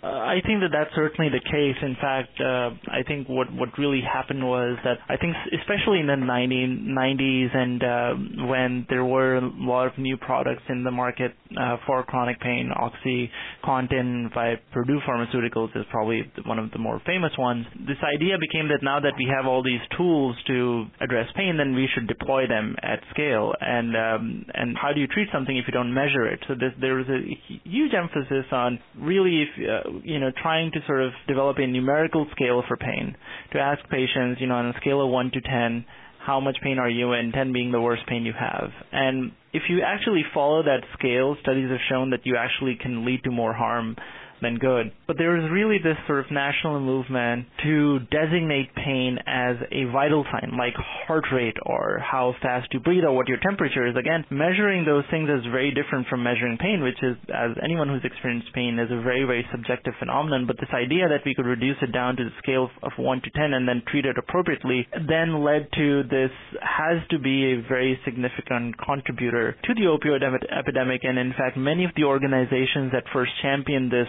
Uh, 0.00 0.06
I 0.06 0.38
think 0.46 0.60
that 0.62 0.70
that's 0.70 0.94
certainly 0.94 1.28
the 1.28 1.42
case. 1.42 1.74
In 1.82 1.96
fact, 2.00 2.38
uh, 2.40 2.70
I 2.86 3.02
think 3.02 3.28
what 3.28 3.52
what 3.52 3.70
really 3.78 4.00
happened 4.00 4.46
was 4.46 4.78
that 4.84 4.98
I 5.08 5.16
think 5.16 5.34
especially 5.58 5.98
in 5.98 6.06
the 6.06 6.14
1990s 6.14 7.50
and 7.56 7.82
uh, 7.82 8.46
when 8.46 8.86
there 8.88 9.04
were 9.04 9.38
a 9.38 9.50
lot 9.58 9.88
of 9.88 9.98
new 9.98 10.16
products 10.16 10.62
in 10.68 10.84
the 10.84 10.92
market 10.92 11.32
uh, 11.58 11.78
for 11.84 12.04
chronic 12.04 12.38
pain, 12.38 12.70
OxyContin 12.70 14.32
by 14.32 14.54
Purdue 14.72 15.00
Pharmaceuticals 15.02 15.76
is 15.76 15.84
probably 15.90 16.30
one 16.46 16.60
of 16.60 16.70
the 16.70 16.78
more 16.78 17.02
famous 17.04 17.32
ones. 17.36 17.66
This 17.80 17.98
idea 18.14 18.38
became 18.38 18.68
that 18.68 18.84
now 18.84 19.00
that 19.00 19.14
we 19.18 19.28
have 19.34 19.46
all 19.46 19.64
these 19.64 19.82
tools 19.96 20.36
to 20.46 20.84
address 21.00 21.26
pain, 21.34 21.56
then 21.56 21.74
we 21.74 21.88
should 21.92 22.06
deploy 22.06 22.46
them 22.46 22.76
at 22.84 23.00
scale. 23.10 23.52
And 23.60 23.96
um, 23.96 24.44
and 24.54 24.76
how 24.78 24.92
do 24.92 25.00
you 25.00 25.08
treat 25.08 25.26
something 25.32 25.56
if 25.56 25.64
you 25.66 25.72
don't 25.72 25.92
measure 25.92 26.24
it? 26.28 26.38
So 26.46 26.54
this, 26.54 26.70
there 26.80 26.94
was 26.94 27.06
a 27.08 27.18
huge 27.64 27.94
emphasis 27.94 28.46
on 28.52 28.78
really 28.96 29.42
if 29.42 29.48
uh, 29.58 29.87
you 30.04 30.18
know, 30.18 30.30
trying 30.42 30.70
to 30.72 30.78
sort 30.86 31.02
of 31.02 31.12
develop 31.26 31.58
a 31.58 31.66
numerical 31.66 32.26
scale 32.32 32.62
for 32.66 32.76
pain. 32.76 33.16
To 33.52 33.58
ask 33.58 33.82
patients, 33.88 34.40
you 34.40 34.46
know, 34.46 34.54
on 34.54 34.66
a 34.66 34.74
scale 34.80 35.02
of 35.04 35.10
1 35.10 35.30
to 35.32 35.40
10, 35.40 35.84
how 36.24 36.40
much 36.40 36.56
pain 36.62 36.78
are 36.78 36.90
you? 36.90 37.12
In, 37.12 37.32
10 37.32 37.52
being 37.52 37.72
the 37.72 37.80
worst 37.80 38.02
pain 38.06 38.24
you 38.24 38.34
have. 38.38 38.70
And 38.92 39.32
if 39.52 39.62
you 39.68 39.80
actually 39.82 40.22
follow 40.34 40.62
that 40.62 40.80
scale, 40.98 41.36
studies 41.42 41.70
have 41.70 41.80
shown 41.88 42.10
that 42.10 42.20
you 42.24 42.36
actually 42.36 42.76
can 42.80 43.04
lead 43.04 43.24
to 43.24 43.30
more 43.30 43.54
harm 43.54 43.96
than 44.42 44.58
good. 44.58 44.92
But 45.06 45.18
there 45.18 45.36
is 45.36 45.50
really 45.50 45.78
this 45.78 45.96
sort 46.06 46.20
of 46.20 46.30
national 46.30 46.80
movement 46.80 47.46
to 47.64 48.00
designate 48.10 48.74
pain 48.74 49.18
as 49.26 49.56
a 49.72 49.84
vital 49.92 50.24
sign, 50.30 50.56
like 50.56 50.74
heart 51.06 51.24
rate 51.32 51.56
or 51.66 51.98
how 51.98 52.34
fast 52.42 52.68
you 52.72 52.80
breathe 52.80 53.04
or 53.04 53.12
what 53.14 53.28
your 53.28 53.38
temperature 53.42 53.86
is. 53.86 53.96
Again, 53.96 54.24
measuring 54.30 54.84
those 54.84 55.04
things 55.10 55.28
is 55.28 55.44
very 55.50 55.72
different 55.72 56.06
from 56.08 56.22
measuring 56.22 56.58
pain, 56.58 56.82
which 56.82 56.98
is, 57.02 57.16
as 57.28 57.56
anyone 57.62 57.88
who's 57.88 58.04
experienced 58.04 58.52
pain, 58.54 58.78
is 58.78 58.90
a 58.90 59.02
very, 59.02 59.24
very 59.24 59.46
subjective 59.50 59.94
phenomenon. 59.98 60.46
But 60.46 60.56
this 60.58 60.72
idea 60.72 61.08
that 61.08 61.24
we 61.24 61.34
could 61.34 61.46
reduce 61.46 61.76
it 61.82 61.92
down 61.92 62.16
to 62.16 62.24
the 62.24 62.36
scale 62.42 62.70
of 62.82 62.92
1 62.96 63.22
to 63.22 63.30
10 63.30 63.54
and 63.54 63.66
then 63.66 63.82
treat 63.90 64.04
it 64.04 64.16
appropriately 64.18 64.86
then 65.06 65.44
led 65.44 65.68
to 65.76 66.02
this 66.10 66.30
has 66.60 67.00
to 67.10 67.18
be 67.18 67.52
a 67.52 67.68
very 67.68 67.98
significant 68.04 68.76
contributor 68.78 69.56
to 69.64 69.74
the 69.74 69.86
opioid 69.86 70.22
epidemic. 70.22 71.02
And 71.04 71.18
in 71.18 71.32
fact, 71.32 71.56
many 71.56 71.84
of 71.84 71.90
the 71.96 72.04
organizations 72.04 72.92
that 72.92 73.04
first 73.12 73.32
championed 73.42 73.90
this 73.90 74.08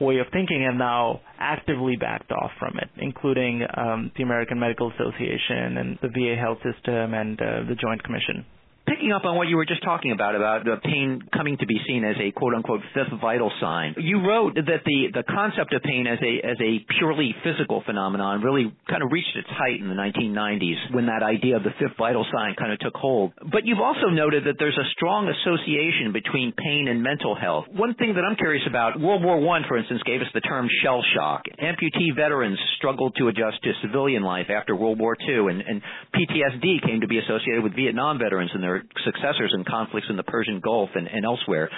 way 0.00 0.18
of 0.18 0.26
thinking 0.32 0.64
have 0.64 0.78
now 0.78 1.20
actively 1.38 1.96
backed 1.96 2.30
off 2.32 2.50
from 2.58 2.78
it, 2.78 2.88
including 2.98 3.62
um, 3.76 4.10
the 4.16 4.22
American 4.22 4.58
Medical 4.58 4.92
Association 4.92 5.76
and 5.78 5.98
the 6.02 6.08
VA 6.08 6.36
Health 6.38 6.58
System 6.58 7.14
and 7.14 7.40
uh, 7.40 7.44
the 7.68 7.74
Joint 7.74 8.02
Commission. 8.02 8.44
Picking 8.88 9.12
up 9.12 9.24
on 9.24 9.36
what 9.36 9.48
you 9.48 9.56
were 9.56 9.66
just 9.68 9.84
talking 9.84 10.12
about, 10.12 10.34
about 10.34 10.64
the 10.64 10.76
pain 10.82 11.20
coming 11.32 11.56
to 11.58 11.66
be 11.66 11.76
seen 11.86 12.04
as 12.04 12.16
a 12.16 12.32
quote 12.32 12.54
unquote 12.54 12.80
fifth 12.94 13.12
vital 13.20 13.52
sign, 13.60 13.94
you 13.98 14.24
wrote 14.24 14.54
that 14.56 14.82
the, 14.84 15.12
the 15.12 15.22
concept 15.28 15.74
of 15.74 15.82
pain 15.82 16.06
as 16.06 16.18
a, 16.24 16.46
as 16.46 16.56
a 16.60 16.80
purely 16.98 17.34
physical 17.44 17.82
phenomenon 17.84 18.42
really 18.42 18.72
kind 18.88 19.02
of 19.02 19.12
reached 19.12 19.36
its 19.36 19.48
height 19.50 19.80
in 19.80 19.88
the 19.88 19.94
1990s 19.94 20.94
when 20.94 21.06
that 21.06 21.22
idea 21.22 21.56
of 21.56 21.62
the 21.62 21.74
fifth 21.78 21.96
vital 21.98 22.24
sign 22.32 22.54
kind 22.56 22.72
of 22.72 22.78
took 22.80 22.94
hold. 22.94 23.32
But 23.38 23.64
you've 23.64 23.82
also 23.82 24.08
noted 24.08 24.44
that 24.44 24.56
there's 24.58 24.78
a 24.78 24.88
strong 24.96 25.28
association 25.28 26.12
between 26.12 26.52
pain 26.56 26.88
and 26.88 27.02
mental 27.02 27.36
health. 27.36 27.66
One 27.70 27.94
thing 27.94 28.14
that 28.14 28.24
I'm 28.24 28.36
curious 28.36 28.64
about, 28.68 28.98
World 29.00 29.22
War 29.22 29.36
I, 29.36 29.68
for 29.68 29.76
instance, 29.76 30.00
gave 30.06 30.20
us 30.20 30.28
the 30.32 30.40
term 30.40 30.68
shell 30.82 31.02
shock. 31.14 31.44
Amputee 31.60 32.14
veterans 32.16 32.58
struggled 32.78 33.14
to 33.18 33.28
adjust 33.28 33.62
to 33.62 33.72
civilian 33.82 34.22
life 34.22 34.46
after 34.48 34.74
World 34.74 34.98
War 34.98 35.16
II, 35.20 35.52
and, 35.52 35.60
and 35.60 35.82
PTSD 36.14 36.86
came 36.86 37.00
to 37.00 37.08
be 37.08 37.18
associated 37.18 37.62
with 37.62 37.74
Vietnam 37.74 38.18
veterans 38.18 38.50
and 38.54 38.62
their 38.62 38.77
successors 39.04 39.52
in 39.54 39.64
conflicts 39.64 40.06
in 40.10 40.16
the 40.16 40.22
Persian 40.22 40.60
Gulf 40.60 40.90
and, 40.94 41.06
and 41.06 41.24
elsewhere. 41.24 41.70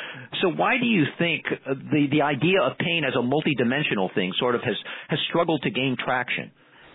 So 0.43 0.49
why 0.49 0.79
do 0.79 0.87
you 0.87 1.05
think 1.19 1.45
uh, 1.51 1.75
the, 1.75 2.07
the 2.11 2.23
idea 2.23 2.61
of 2.63 2.79
pain 2.79 3.05
as 3.07 3.15
a 3.15 3.23
multidimensional 3.23 4.13
thing 4.15 4.33
sort 4.39 4.55
of 4.55 4.63
has, 4.63 4.77
has 5.09 5.19
struggled 5.29 5.63
to 5.63 5.71
gain 5.71 5.97
traction? 6.03 6.51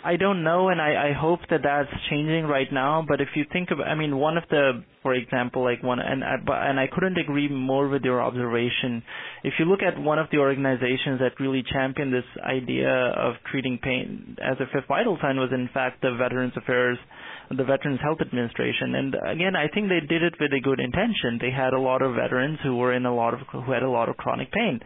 I 0.06 0.18
don't 0.18 0.44
know, 0.44 0.70
and 0.70 0.80
I, 0.80 1.10
I 1.10 1.14
hope 1.20 1.40
that 1.50 1.62
that's 1.64 1.90
changing 2.12 2.46
right 2.46 2.72
now. 2.72 3.04
But 3.08 3.22
if 3.22 3.30
you 3.34 3.44
think 3.52 3.72
of, 3.72 3.80
I 3.80 3.96
mean, 3.96 4.18
one 4.18 4.38
of 4.38 4.44
the, 4.52 4.84
for 5.02 5.16
example, 5.16 5.64
like 5.64 5.82
one, 5.82 5.98
and 5.98 6.24
I, 6.24 6.36
and 6.70 6.80
I 6.80 6.86
couldn't 6.86 7.18
agree 7.18 7.50
more 7.50 7.88
with 7.88 8.04
your 8.04 8.22
observation. 8.22 9.02
If 9.44 9.54
you 9.58 9.66
look 9.66 9.80
at 9.82 10.00
one 10.00 10.20
of 10.20 10.28
the 10.32 10.38
organizations 10.38 11.22
that 11.22 11.40
really 11.40 11.64
championed 11.74 12.14
this 12.14 12.30
idea 12.46 12.88
of 12.88 13.34
treating 13.50 13.80
pain 13.82 14.38
as 14.44 14.58
a 14.60 14.68
fifth 14.72 14.88
vital 14.88 15.18
sign 15.24 15.38
was, 15.38 15.50
in 15.52 15.70
fact, 15.74 16.04
the 16.04 16.16
Veterans 16.16 16.54
Affairs, 16.56 17.00
the 17.50 17.64
Veterans 17.64 18.00
Health 18.04 18.22
Administration. 18.22 18.94
And 18.94 19.16
again, 19.28 19.56
I 19.56 19.74
think 19.74 19.90
they 19.90 20.06
did 20.06 20.22
it 20.22 20.36
with 20.40 20.54
a 20.54 20.62
good 20.62 20.80
intention. 20.80 21.40
They 21.42 21.50
had 21.50 21.74
a 21.74 21.80
lot 21.80 22.04
of 22.04 22.14
veterans 22.14 22.60
who 22.62 22.78
were 22.78 22.94
in 22.94 23.08
a 23.08 23.16
lot 23.16 23.34
of 23.34 23.40
who 23.52 23.72
had 23.72 23.82
a 23.82 23.90
lot 23.90 24.08
of 24.08 24.18
chronic 24.18 24.52
pain 24.52 24.82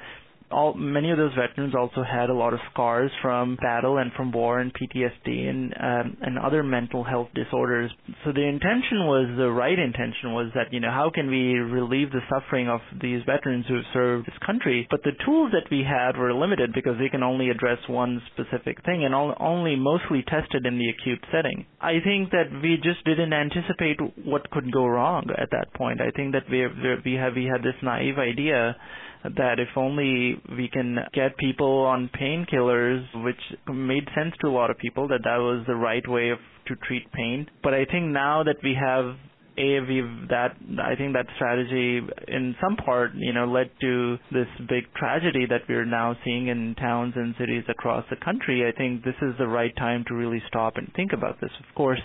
all 0.51 0.73
many 0.73 1.11
of 1.11 1.17
those 1.17 1.33
veterans 1.35 1.73
also 1.75 2.03
had 2.03 2.29
a 2.29 2.33
lot 2.33 2.53
of 2.53 2.59
scars 2.71 3.11
from 3.21 3.57
battle 3.61 3.97
and 3.97 4.11
from 4.13 4.31
war 4.31 4.59
and 4.59 4.73
PTSD 4.73 5.49
and 5.49 5.73
um, 5.79 6.17
and 6.21 6.39
other 6.39 6.63
mental 6.63 7.03
health 7.03 7.29
disorders. 7.35 7.91
So 8.25 8.31
the 8.31 8.45
intention 8.47 9.05
was 9.05 9.29
the 9.37 9.49
right 9.49 9.77
intention 9.77 10.33
was 10.33 10.51
that 10.55 10.71
you 10.71 10.79
know 10.79 10.91
how 10.91 11.11
can 11.13 11.29
we 11.29 11.59
relieve 11.59 12.11
the 12.11 12.21
suffering 12.29 12.67
of 12.67 12.81
these 13.01 13.21
veterans 13.25 13.65
who 13.67 13.75
have 13.75 13.89
served 13.93 14.27
this 14.27 14.37
country? 14.45 14.87
But 14.89 15.03
the 15.03 15.17
tools 15.25 15.51
that 15.51 15.69
we 15.69 15.83
had 15.83 16.17
were 16.17 16.33
limited 16.33 16.73
because 16.73 16.97
they 16.99 17.09
can 17.09 17.23
only 17.23 17.49
address 17.49 17.79
one 17.87 18.21
specific 18.33 18.83
thing 18.85 19.05
and 19.05 19.13
only 19.13 19.75
mostly 19.75 20.23
tested 20.23 20.65
in 20.65 20.77
the 20.77 20.89
acute 20.89 21.23
setting. 21.31 21.65
I 21.81 21.99
think 22.03 22.31
that 22.31 22.49
we 22.61 22.77
just 22.81 23.03
didn't 23.05 23.33
anticipate 23.33 23.99
what 24.25 24.49
could 24.51 24.71
go 24.71 24.85
wrong 24.87 25.29
at 25.37 25.51
that 25.51 25.73
point. 25.73 26.01
I 26.01 26.11
think 26.11 26.33
that 26.33 26.49
we 26.49 26.65
we 27.05 27.13
have 27.15 27.33
we 27.35 27.45
had 27.45 27.61
this 27.61 27.77
naive 27.83 28.17
idea 28.17 28.75
that 29.23 29.59
if 29.59 29.69
only 29.75 30.41
we 30.57 30.69
can 30.71 30.97
get 31.13 31.37
people 31.37 31.83
on 31.85 32.09
painkillers, 32.19 33.03
which 33.23 33.39
made 33.67 34.07
sense 34.15 34.33
to 34.41 34.47
a 34.47 34.51
lot 34.51 34.69
of 34.69 34.77
people, 34.77 35.07
that 35.09 35.21
that 35.23 35.37
was 35.37 35.63
the 35.67 35.75
right 35.75 36.07
way 36.07 36.29
of, 36.29 36.39
to 36.67 36.75
treat 36.87 37.11
pain. 37.11 37.47
But 37.63 37.73
I 37.73 37.85
think 37.85 38.05
now 38.11 38.43
that 38.43 38.57
we 38.63 38.77
have 38.79 39.15
a 39.59 39.79
we've 39.81 40.29
that 40.29 40.55
I 40.81 40.95
think 40.95 41.13
that 41.13 41.25
strategy 41.35 41.99
in 42.27 42.55
some 42.61 42.77
part 42.77 43.11
you 43.15 43.33
know 43.33 43.45
led 43.45 43.69
to 43.81 44.17
this 44.31 44.47
big 44.69 44.85
tragedy 44.95 45.45
that 45.49 45.61
we're 45.67 45.85
now 45.85 46.15
seeing 46.23 46.47
in 46.47 46.75
towns 46.75 47.13
and 47.15 47.35
cities 47.37 47.63
across 47.67 48.05
the 48.09 48.15
country. 48.23 48.65
I 48.67 48.71
think 48.77 49.03
this 49.03 49.19
is 49.21 49.33
the 49.37 49.47
right 49.47 49.75
time 49.75 50.05
to 50.07 50.13
really 50.13 50.41
stop 50.47 50.77
and 50.77 50.89
think 50.95 51.11
about 51.13 51.41
this. 51.41 51.51
Of 51.59 51.75
course, 51.75 51.99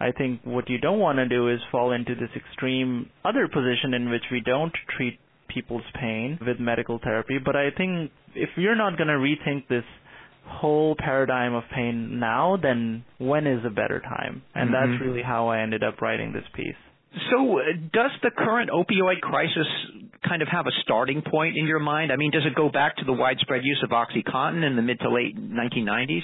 I 0.00 0.12
think 0.12 0.40
what 0.44 0.68
you 0.68 0.78
don't 0.78 0.98
want 0.98 1.16
to 1.16 1.28
do 1.28 1.48
is 1.48 1.60
fall 1.72 1.92
into 1.92 2.14
this 2.14 2.30
extreme 2.36 3.08
other 3.24 3.48
position 3.48 3.94
in 3.94 4.10
which 4.10 4.24
we 4.30 4.40
don't 4.44 4.72
treat 4.96 5.18
people's 5.48 5.82
pain 6.00 6.38
with 6.46 6.58
medical 6.60 6.98
therapy. 7.02 7.38
But 7.44 7.56
I 7.56 7.70
think 7.76 8.10
if 8.34 8.50
you're 8.56 8.76
not 8.76 8.96
going 8.96 9.08
to 9.08 9.14
rethink 9.14 9.68
this 9.68 9.84
whole 10.46 10.96
paradigm 10.98 11.54
of 11.54 11.62
pain 11.74 12.18
now, 12.18 12.56
then 12.60 13.04
when 13.18 13.46
is 13.46 13.64
a 13.66 13.70
better 13.70 14.00
time? 14.00 14.42
And 14.54 14.70
mm-hmm. 14.70 14.92
that's 14.92 15.02
really 15.02 15.22
how 15.22 15.48
I 15.48 15.60
ended 15.60 15.82
up 15.82 16.00
writing 16.00 16.32
this 16.32 16.44
piece. 16.54 16.74
So, 17.30 17.58
uh, 17.58 17.62
does 17.92 18.10
the 18.22 18.30
current 18.36 18.70
opioid 18.70 19.20
crisis 19.20 19.66
kind 20.26 20.42
of 20.42 20.48
have 20.48 20.66
a 20.66 20.70
starting 20.82 21.22
point 21.22 21.56
in 21.56 21.66
your 21.66 21.78
mind? 21.78 22.12
I 22.12 22.16
mean, 22.16 22.30
does 22.30 22.44
it 22.44 22.54
go 22.54 22.68
back 22.68 22.96
to 22.98 23.04
the 23.04 23.12
widespread 23.12 23.64
use 23.64 23.82
of 23.82 23.90
OxyContin 23.90 24.66
in 24.66 24.76
the 24.76 24.82
mid 24.82 25.00
to 25.00 25.10
late 25.10 25.36
1990s? 25.36 26.22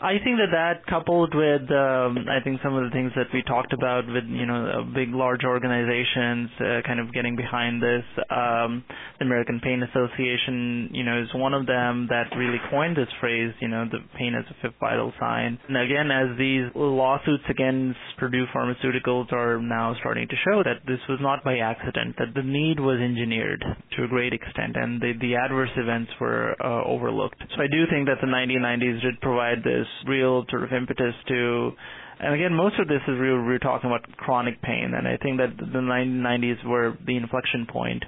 I 0.00 0.22
think 0.22 0.38
that 0.38 0.54
that 0.54 0.86
coupled 0.86 1.34
with 1.34 1.66
um, 1.74 2.30
I 2.30 2.38
think 2.44 2.60
some 2.62 2.74
of 2.78 2.86
the 2.86 2.90
things 2.94 3.10
that 3.16 3.26
we 3.34 3.42
talked 3.42 3.72
about 3.72 4.06
with 4.06 4.22
you 4.30 4.46
know 4.46 4.86
big 4.94 5.10
large 5.10 5.42
organizations 5.42 6.50
uh, 6.60 6.86
kind 6.86 7.00
of 7.00 7.12
getting 7.12 7.34
behind 7.34 7.82
this 7.82 8.06
um, 8.30 8.84
the 9.18 9.26
American 9.26 9.58
Pain 9.58 9.82
Association 9.82 10.90
you 10.94 11.02
know 11.02 11.20
is 11.20 11.26
one 11.34 11.52
of 11.52 11.66
them 11.66 12.06
that 12.10 12.30
really 12.38 12.62
coined 12.70 12.96
this 12.96 13.10
phrase 13.18 13.52
you 13.60 13.66
know 13.66 13.86
the 13.90 13.98
pain 14.16 14.38
as 14.38 14.44
a 14.46 14.54
fifth 14.62 14.78
vital 14.78 15.12
sign. 15.18 15.58
And 15.66 15.76
again 15.76 16.10
as 16.14 16.38
these 16.38 16.70
lawsuits 16.76 17.44
against 17.50 17.98
Purdue 18.18 18.46
Pharmaceuticals 18.54 19.32
are 19.32 19.58
now 19.58 19.96
starting 19.98 20.28
to 20.28 20.36
show 20.46 20.62
that 20.62 20.86
this 20.86 21.02
was 21.08 21.18
not 21.20 21.42
by 21.42 21.58
accident 21.58 22.14
that 22.18 22.38
the 22.38 22.46
need 22.46 22.78
was 22.78 23.00
engineered 23.02 23.64
to 23.96 24.04
a 24.04 24.08
great 24.08 24.32
extent 24.32 24.76
and 24.78 25.00
the 25.02 25.14
the 25.20 25.34
adverse 25.34 25.74
events 25.76 26.12
were 26.20 26.54
uh, 26.62 26.86
overlooked. 26.86 27.42
So 27.56 27.62
I 27.62 27.66
do 27.66 27.82
think 27.90 28.06
that 28.06 28.22
the 28.22 28.30
1990s 28.30 29.02
did 29.02 29.20
provide 29.20 29.64
this 29.64 29.87
real 30.06 30.44
sort 30.50 30.64
of 30.64 30.72
impetus 30.72 31.14
to 31.28 31.72
and 32.20 32.34
again, 32.34 32.52
most 32.52 32.78
of 32.80 32.88
this 32.88 33.00
is. 33.06 33.14
We're 33.16 33.58
talking 33.60 33.90
about 33.90 34.04
chronic 34.16 34.60
pain, 34.60 34.92
and 34.96 35.06
I 35.06 35.16
think 35.22 35.38
that 35.38 35.56
the 35.56 35.78
1990s 35.78 36.66
were 36.66 36.98
the 37.06 37.16
inflection 37.16 37.66
point 37.70 38.04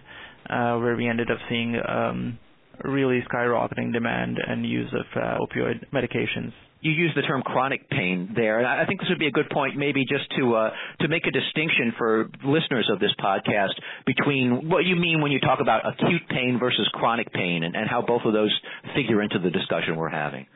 uh, 0.49 0.79
where 0.79 0.97
we 0.97 1.09
ended 1.09 1.31
up 1.31 1.39
seeing 1.49 1.77
um, 1.87 2.39
really 2.83 3.23
skyrocketing 3.33 3.93
demand 3.93 4.39
and 4.45 4.67
use 4.67 4.93
of 4.93 5.07
uh, 5.23 5.39
opioid 5.39 5.87
medications. 5.93 6.53
You 6.81 6.93
use 6.93 7.13
the 7.15 7.23
term 7.23 7.43
chronic 7.43 7.89
pain 7.91 8.33
there, 8.35 8.59
and 8.59 8.67
I 8.67 8.87
think 8.87 9.01
this 9.01 9.09
would 9.11 9.19
be 9.19 9.27
a 9.27 9.31
good 9.31 9.51
point, 9.51 9.77
maybe 9.77 10.05
just 10.07 10.25
to 10.39 10.57
uh, 10.57 10.71
to 11.01 11.09
make 11.09 11.27
a 11.27 11.31
distinction 11.31 11.93
for 11.97 12.31
listeners 12.43 12.89
of 12.91 12.99
this 12.99 13.13
podcast 13.21 13.79
between 14.07 14.69
what 14.69 14.87
you 14.87 14.97
mean 14.97 15.21
when 15.21 15.31
you 15.31 15.39
talk 15.41 15.61
about 15.61 15.83
acute 15.87 16.23
pain 16.31 16.57
versus 16.59 16.89
chronic 16.95 17.33
pain, 17.33 17.63
and, 17.63 17.77
and 17.77 17.89
how 17.89 18.03
both 18.03 18.23
of 18.25 18.33
those 18.33 18.53
figure 18.97 19.23
into 19.23 19.39
the 19.39 19.51
discussion 19.51 19.95
we're 19.95 20.09
having. 20.09 20.47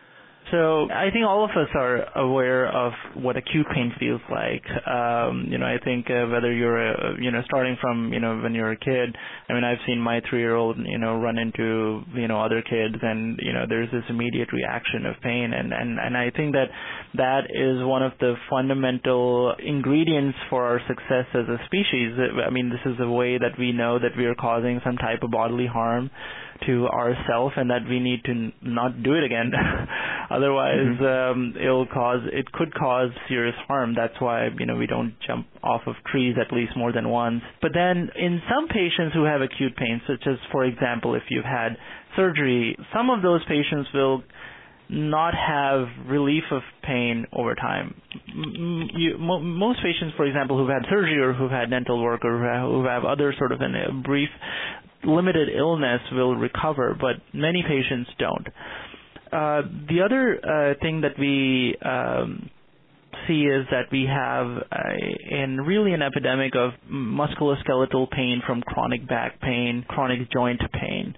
So 0.50 0.90
I 0.90 1.10
think 1.10 1.24
all 1.26 1.44
of 1.44 1.50
us 1.50 1.68
are 1.74 2.18
aware 2.18 2.66
of 2.68 2.92
what 3.14 3.36
acute 3.36 3.66
pain 3.74 3.92
feels 3.98 4.20
like. 4.30 4.62
Um, 4.86 5.46
you 5.48 5.56
know, 5.56 5.64
I 5.64 5.78
think 5.82 6.06
uh, 6.10 6.26
whether 6.30 6.52
you're, 6.52 6.76
a, 6.76 7.16
you 7.20 7.30
know, 7.30 7.40
starting 7.46 7.76
from, 7.80 8.12
you 8.12 8.20
know, 8.20 8.38
when 8.40 8.54
you're 8.54 8.72
a 8.72 8.76
kid. 8.76 9.16
I 9.48 9.54
mean, 9.54 9.64
I've 9.64 9.78
seen 9.86 9.98
my 9.98 10.20
three-year-old, 10.28 10.76
you 10.84 10.98
know, 10.98 11.16
run 11.16 11.38
into, 11.38 12.02
you 12.14 12.28
know, 12.28 12.42
other 12.42 12.62
kids, 12.62 12.96
and 13.00 13.38
you 13.42 13.52
know, 13.52 13.64
there's 13.68 13.90
this 13.90 14.04
immediate 14.08 14.52
reaction 14.52 15.06
of 15.06 15.14
pain, 15.22 15.52
and 15.52 15.72
and 15.72 15.98
and 15.98 16.16
I 16.16 16.30
think 16.30 16.52
that 16.52 16.68
that 17.14 17.44
is 17.50 17.84
one 17.84 18.02
of 18.02 18.12
the 18.20 18.34
fundamental 18.50 19.54
ingredients 19.64 20.36
for 20.50 20.64
our 20.64 20.80
success 20.88 21.26
as 21.34 21.48
a 21.48 21.58
species. 21.66 22.16
I 22.46 22.50
mean, 22.50 22.70
this 22.70 22.80
is 22.84 22.98
a 23.00 23.08
way 23.08 23.38
that 23.38 23.58
we 23.58 23.72
know 23.72 23.98
that 23.98 24.16
we 24.16 24.26
are 24.26 24.34
causing 24.34 24.80
some 24.84 24.96
type 24.96 25.22
of 25.22 25.30
bodily 25.30 25.66
harm 25.66 26.10
to 26.66 26.86
ourselves 26.88 27.54
and 27.56 27.70
that 27.70 27.82
we 27.88 28.00
need 28.00 28.24
to 28.24 28.50
not 28.62 29.02
do 29.02 29.14
it 29.14 29.24
again. 29.24 29.52
Otherwise, 30.30 30.98
mm-hmm. 31.00 31.04
um, 31.04 31.54
it'll 31.60 31.86
cause 31.86 32.20
it 32.32 32.50
could 32.52 32.74
cause 32.74 33.10
serious 33.28 33.54
harm. 33.66 33.94
That's 33.94 34.18
why 34.20 34.48
you 34.58 34.66
know 34.66 34.76
we 34.76 34.86
don't 34.86 35.14
jump 35.26 35.46
off 35.62 35.82
of 35.86 35.94
trees 36.10 36.36
at 36.40 36.54
least 36.54 36.72
more 36.76 36.92
than 36.92 37.08
once. 37.08 37.42
But 37.60 37.72
then 37.74 38.10
in 38.16 38.40
some 38.48 38.68
patients 38.68 39.14
who 39.14 39.24
have 39.24 39.40
acute 39.40 39.76
pain, 39.76 40.00
such 40.06 40.26
as 40.26 40.36
for 40.52 40.64
example 40.64 41.14
if 41.14 41.22
you've 41.30 41.44
had 41.44 41.76
surgery, 42.16 42.76
some 42.94 43.10
of 43.10 43.22
those 43.22 43.44
patients 43.46 43.88
will 43.92 44.22
not 44.88 45.34
have 45.34 45.86
relief 46.06 46.44
of 46.50 46.62
pain 46.82 47.26
over 47.32 47.54
time. 47.54 47.94
You, 48.34 49.16
most 49.18 49.78
patients, 49.82 50.14
for 50.16 50.26
example, 50.26 50.58
who've 50.58 50.68
had 50.68 50.82
surgery 50.90 51.18
or 51.18 51.32
who've 51.32 51.50
had 51.50 51.70
dental 51.70 52.02
work 52.02 52.24
or 52.24 52.38
who 52.60 52.84
have 52.84 53.04
other 53.04 53.34
sort 53.38 53.52
of 53.52 53.60
a 53.60 53.92
brief 54.02 54.28
limited 55.04 55.48
illness 55.56 56.00
will 56.12 56.36
recover, 56.36 56.96
but 56.98 57.16
many 57.32 57.62
patients 57.62 58.10
don't. 58.18 58.46
Uh, 59.32 59.62
the 59.88 60.00
other 60.04 60.38
uh, 60.38 60.74
thing 60.80 61.00
that 61.00 61.18
we 61.18 61.76
um, 61.82 62.50
see 63.26 63.42
is 63.42 63.66
that 63.70 63.90
we 63.90 64.06
have 64.06 64.46
in 65.30 65.60
really 65.60 65.92
an 65.92 66.02
epidemic 66.02 66.54
of 66.54 66.72
musculoskeletal 66.90 68.10
pain 68.10 68.42
from 68.46 68.62
chronic 68.62 69.08
back 69.08 69.40
pain, 69.40 69.84
chronic 69.88 70.30
joint 70.30 70.60
pain. 70.72 71.16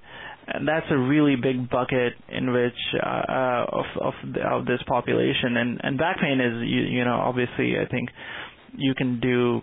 And 0.48 0.66
that's 0.66 0.86
a 0.90 0.96
really 0.96 1.34
big 1.34 1.68
bucket 1.68 2.12
in 2.28 2.52
which 2.52 2.78
uh, 3.02 3.06
uh 3.06 3.66
of 3.72 3.84
of, 4.00 4.14
of 4.48 4.64
this 4.64 4.78
population, 4.86 5.56
and 5.56 5.80
and 5.82 5.98
back 5.98 6.20
pain 6.20 6.40
is 6.40 6.62
you, 6.62 6.82
you 6.98 7.04
know 7.04 7.16
obviously 7.16 7.74
I 7.80 7.86
think 7.90 8.10
you 8.76 8.94
can 8.94 9.18
do 9.18 9.60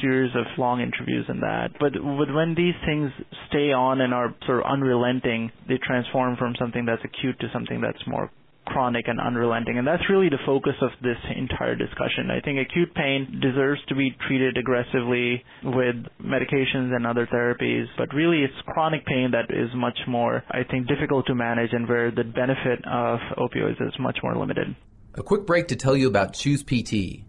series 0.00 0.34
of 0.34 0.46
long 0.58 0.80
interviews 0.80 1.24
and 1.28 1.42
that. 1.42 1.70
But 1.78 1.92
when 2.02 2.54
these 2.56 2.74
things 2.84 3.10
stay 3.48 3.72
on 3.72 4.00
and 4.00 4.12
are 4.14 4.34
sort 4.46 4.60
of 4.60 4.66
unrelenting, 4.66 5.50
they 5.68 5.78
transform 5.86 6.36
from 6.36 6.54
something 6.58 6.84
that's 6.84 7.02
acute 7.04 7.38
to 7.40 7.46
something 7.52 7.80
that's 7.80 8.00
more 8.06 8.30
chronic 8.66 9.06
and 9.06 9.20
unrelenting. 9.20 9.78
And 9.78 9.86
that's 9.86 10.02
really 10.10 10.28
the 10.28 10.42
focus 10.44 10.74
of 10.82 10.90
this 11.00 11.16
entire 11.36 11.76
discussion. 11.76 12.30
I 12.30 12.40
think 12.40 12.58
acute 12.58 12.92
pain 12.94 13.40
deserves 13.40 13.80
to 13.88 13.94
be 13.94 14.14
treated 14.26 14.58
aggressively 14.58 15.42
with 15.62 15.96
medications 16.20 16.94
and 16.94 17.06
other 17.06 17.26
therapies, 17.32 17.86
but 17.96 18.12
really 18.12 18.42
it's 18.42 18.54
chronic 18.66 19.06
pain 19.06 19.30
that 19.32 19.54
is 19.54 19.70
much 19.74 19.98
more, 20.08 20.42
I 20.50 20.64
think, 20.68 20.88
difficult 20.88 21.26
to 21.26 21.34
manage 21.34 21.70
and 21.72 21.88
where 21.88 22.10
the 22.10 22.24
benefit 22.24 22.84
of 22.90 23.20
opioids 23.38 23.80
is 23.80 23.94
much 24.00 24.18
more 24.22 24.36
limited. 24.36 24.74
A 25.14 25.22
quick 25.22 25.46
break 25.46 25.68
to 25.68 25.76
tell 25.76 25.96
you 25.96 26.08
about 26.08 26.34
Choose 26.34 26.62
PT, 26.62 27.22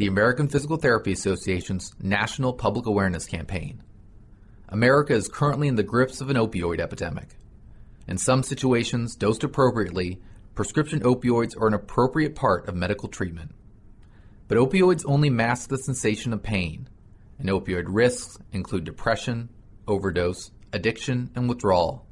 the 0.00 0.06
American 0.06 0.48
Physical 0.48 0.78
Therapy 0.78 1.12
Association's 1.12 1.92
national 2.00 2.54
public 2.54 2.86
awareness 2.86 3.26
campaign. 3.26 3.82
America 4.70 5.12
is 5.12 5.28
currently 5.28 5.68
in 5.68 5.74
the 5.74 5.82
grips 5.82 6.22
of 6.22 6.30
an 6.30 6.38
opioid 6.38 6.80
epidemic. 6.80 7.36
In 8.08 8.16
some 8.16 8.42
situations, 8.42 9.14
dosed 9.14 9.44
appropriately, 9.44 10.18
prescription 10.54 11.00
opioids 11.00 11.54
are 11.54 11.66
an 11.66 11.74
appropriate 11.74 12.34
part 12.34 12.66
of 12.66 12.74
medical 12.74 13.10
treatment. 13.10 13.54
But 14.48 14.56
opioids 14.56 15.04
only 15.04 15.28
mask 15.28 15.68
the 15.68 15.76
sensation 15.76 16.32
of 16.32 16.42
pain, 16.42 16.88
and 17.38 17.50
opioid 17.50 17.84
risks 17.86 18.38
include 18.52 18.84
depression, 18.84 19.50
overdose, 19.86 20.50
addiction, 20.72 21.28
and 21.34 21.46
withdrawal. 21.46 22.06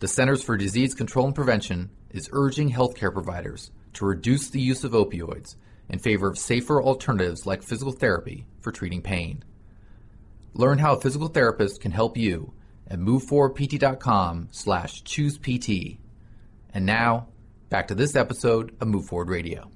The 0.00 0.08
Centers 0.08 0.42
for 0.42 0.58
Disease 0.58 0.92
Control 0.92 1.24
and 1.24 1.34
Prevention 1.34 1.88
is 2.10 2.28
urging 2.30 2.70
healthcare 2.70 3.10
providers 3.10 3.70
to 3.94 4.04
reduce 4.04 4.50
the 4.50 4.60
use 4.60 4.84
of 4.84 4.92
opioids 4.92 5.56
in 5.90 5.98
favor 5.98 6.28
of 6.28 6.38
safer 6.38 6.82
alternatives 6.82 7.46
like 7.46 7.62
physical 7.62 7.92
therapy 7.92 8.46
for 8.60 8.72
treating 8.72 9.02
pain. 9.02 9.42
Learn 10.54 10.78
how 10.78 10.94
a 10.94 11.00
physical 11.00 11.28
therapist 11.28 11.80
can 11.80 11.92
help 11.92 12.16
you 12.16 12.52
at 12.88 12.98
moveforwardpt.com 12.98 14.48
slash 14.50 15.02
choosept. 15.04 15.98
And 16.72 16.86
now, 16.86 17.28
back 17.68 17.88
to 17.88 17.94
this 17.94 18.16
episode 18.16 18.74
of 18.80 18.88
Move 18.88 19.06
Forward 19.06 19.28
Radio. 19.28 19.70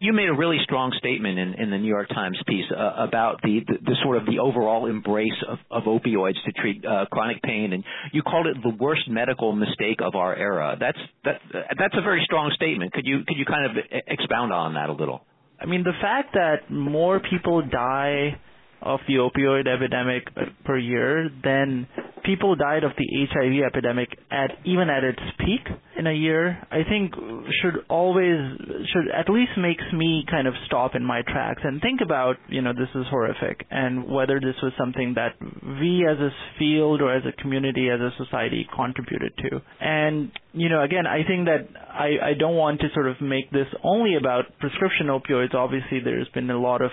You 0.00 0.12
made 0.12 0.28
a 0.28 0.34
really 0.34 0.58
strong 0.64 0.92
statement 0.98 1.38
in, 1.38 1.54
in 1.54 1.70
the 1.70 1.78
New 1.78 1.88
York 1.88 2.08
Times 2.08 2.38
piece 2.46 2.66
uh, 2.70 3.02
about 3.02 3.40
the, 3.42 3.60
the, 3.66 3.74
the, 3.80 3.96
sort 4.02 4.18
of 4.18 4.26
the 4.26 4.38
overall 4.38 4.86
embrace 4.86 5.32
of, 5.48 5.58
of 5.70 5.84
opioids 5.84 6.34
to 6.44 6.52
treat 6.52 6.84
uh, 6.84 7.06
chronic 7.10 7.40
pain, 7.42 7.72
and 7.72 7.84
you 8.12 8.22
called 8.22 8.46
it 8.46 8.56
the 8.62 8.68
worst 8.68 9.08
medical 9.08 9.52
mistake 9.52 10.00
of 10.02 10.14
our 10.14 10.36
era. 10.36 10.76
That's 10.78 10.98
that, 11.24 11.40
that's 11.78 11.94
a 11.94 12.02
very 12.02 12.22
strong 12.24 12.52
statement. 12.54 12.92
Could 12.92 13.06
you 13.06 13.20
could 13.26 13.38
you 13.38 13.46
kind 13.46 13.64
of 13.64 13.84
expound 14.06 14.52
on 14.52 14.74
that 14.74 14.90
a 14.90 14.92
little? 14.92 15.24
I 15.64 15.66
mean, 15.66 15.82
the 15.82 15.94
fact 16.02 16.34
that 16.34 16.70
more 16.70 17.20
people 17.20 17.62
die 17.62 18.38
of 18.84 19.00
the 19.08 19.14
opioid 19.14 19.66
epidemic 19.66 20.28
per 20.64 20.78
year 20.78 21.30
than 21.42 21.86
people 22.24 22.56
died 22.56 22.84
of 22.84 22.92
the 22.96 23.06
HIV 23.30 23.62
epidemic 23.66 24.08
at 24.30 24.50
even 24.64 24.88
at 24.90 25.04
its 25.04 25.20
peak 25.38 25.76
in 25.96 26.06
a 26.06 26.12
year, 26.12 26.58
I 26.70 26.82
think 26.88 27.14
should 27.62 27.84
always 27.88 28.38
should 28.92 29.08
at 29.14 29.28
least 29.28 29.52
makes 29.58 29.84
me 29.92 30.24
kind 30.28 30.48
of 30.48 30.54
stop 30.66 30.94
in 30.94 31.04
my 31.04 31.22
tracks 31.22 31.62
and 31.62 31.80
think 31.80 32.00
about, 32.02 32.36
you 32.48 32.62
know, 32.62 32.72
this 32.72 32.88
is 32.94 33.06
horrific 33.10 33.66
and 33.70 34.10
whether 34.10 34.40
this 34.40 34.56
was 34.62 34.72
something 34.78 35.14
that 35.14 35.34
we 35.80 36.06
as 36.10 36.18
a 36.18 36.30
field 36.58 37.00
or 37.00 37.14
as 37.14 37.22
a 37.26 37.40
community, 37.40 37.88
as 37.90 38.00
a 38.00 38.10
society 38.22 38.66
contributed 38.74 39.32
to. 39.38 39.60
And, 39.80 40.32
you 40.52 40.68
know, 40.68 40.82
again, 40.82 41.06
I 41.06 41.26
think 41.26 41.46
that 41.46 41.68
I, 41.88 42.30
I 42.30 42.34
don't 42.38 42.56
want 42.56 42.80
to 42.80 42.88
sort 42.94 43.06
of 43.06 43.20
make 43.20 43.50
this 43.50 43.68
only 43.82 44.16
about 44.16 44.44
prescription 44.58 45.06
opioids. 45.06 45.54
Obviously 45.54 46.00
there's 46.02 46.28
been 46.34 46.50
a 46.50 46.58
lot 46.58 46.82
of 46.82 46.90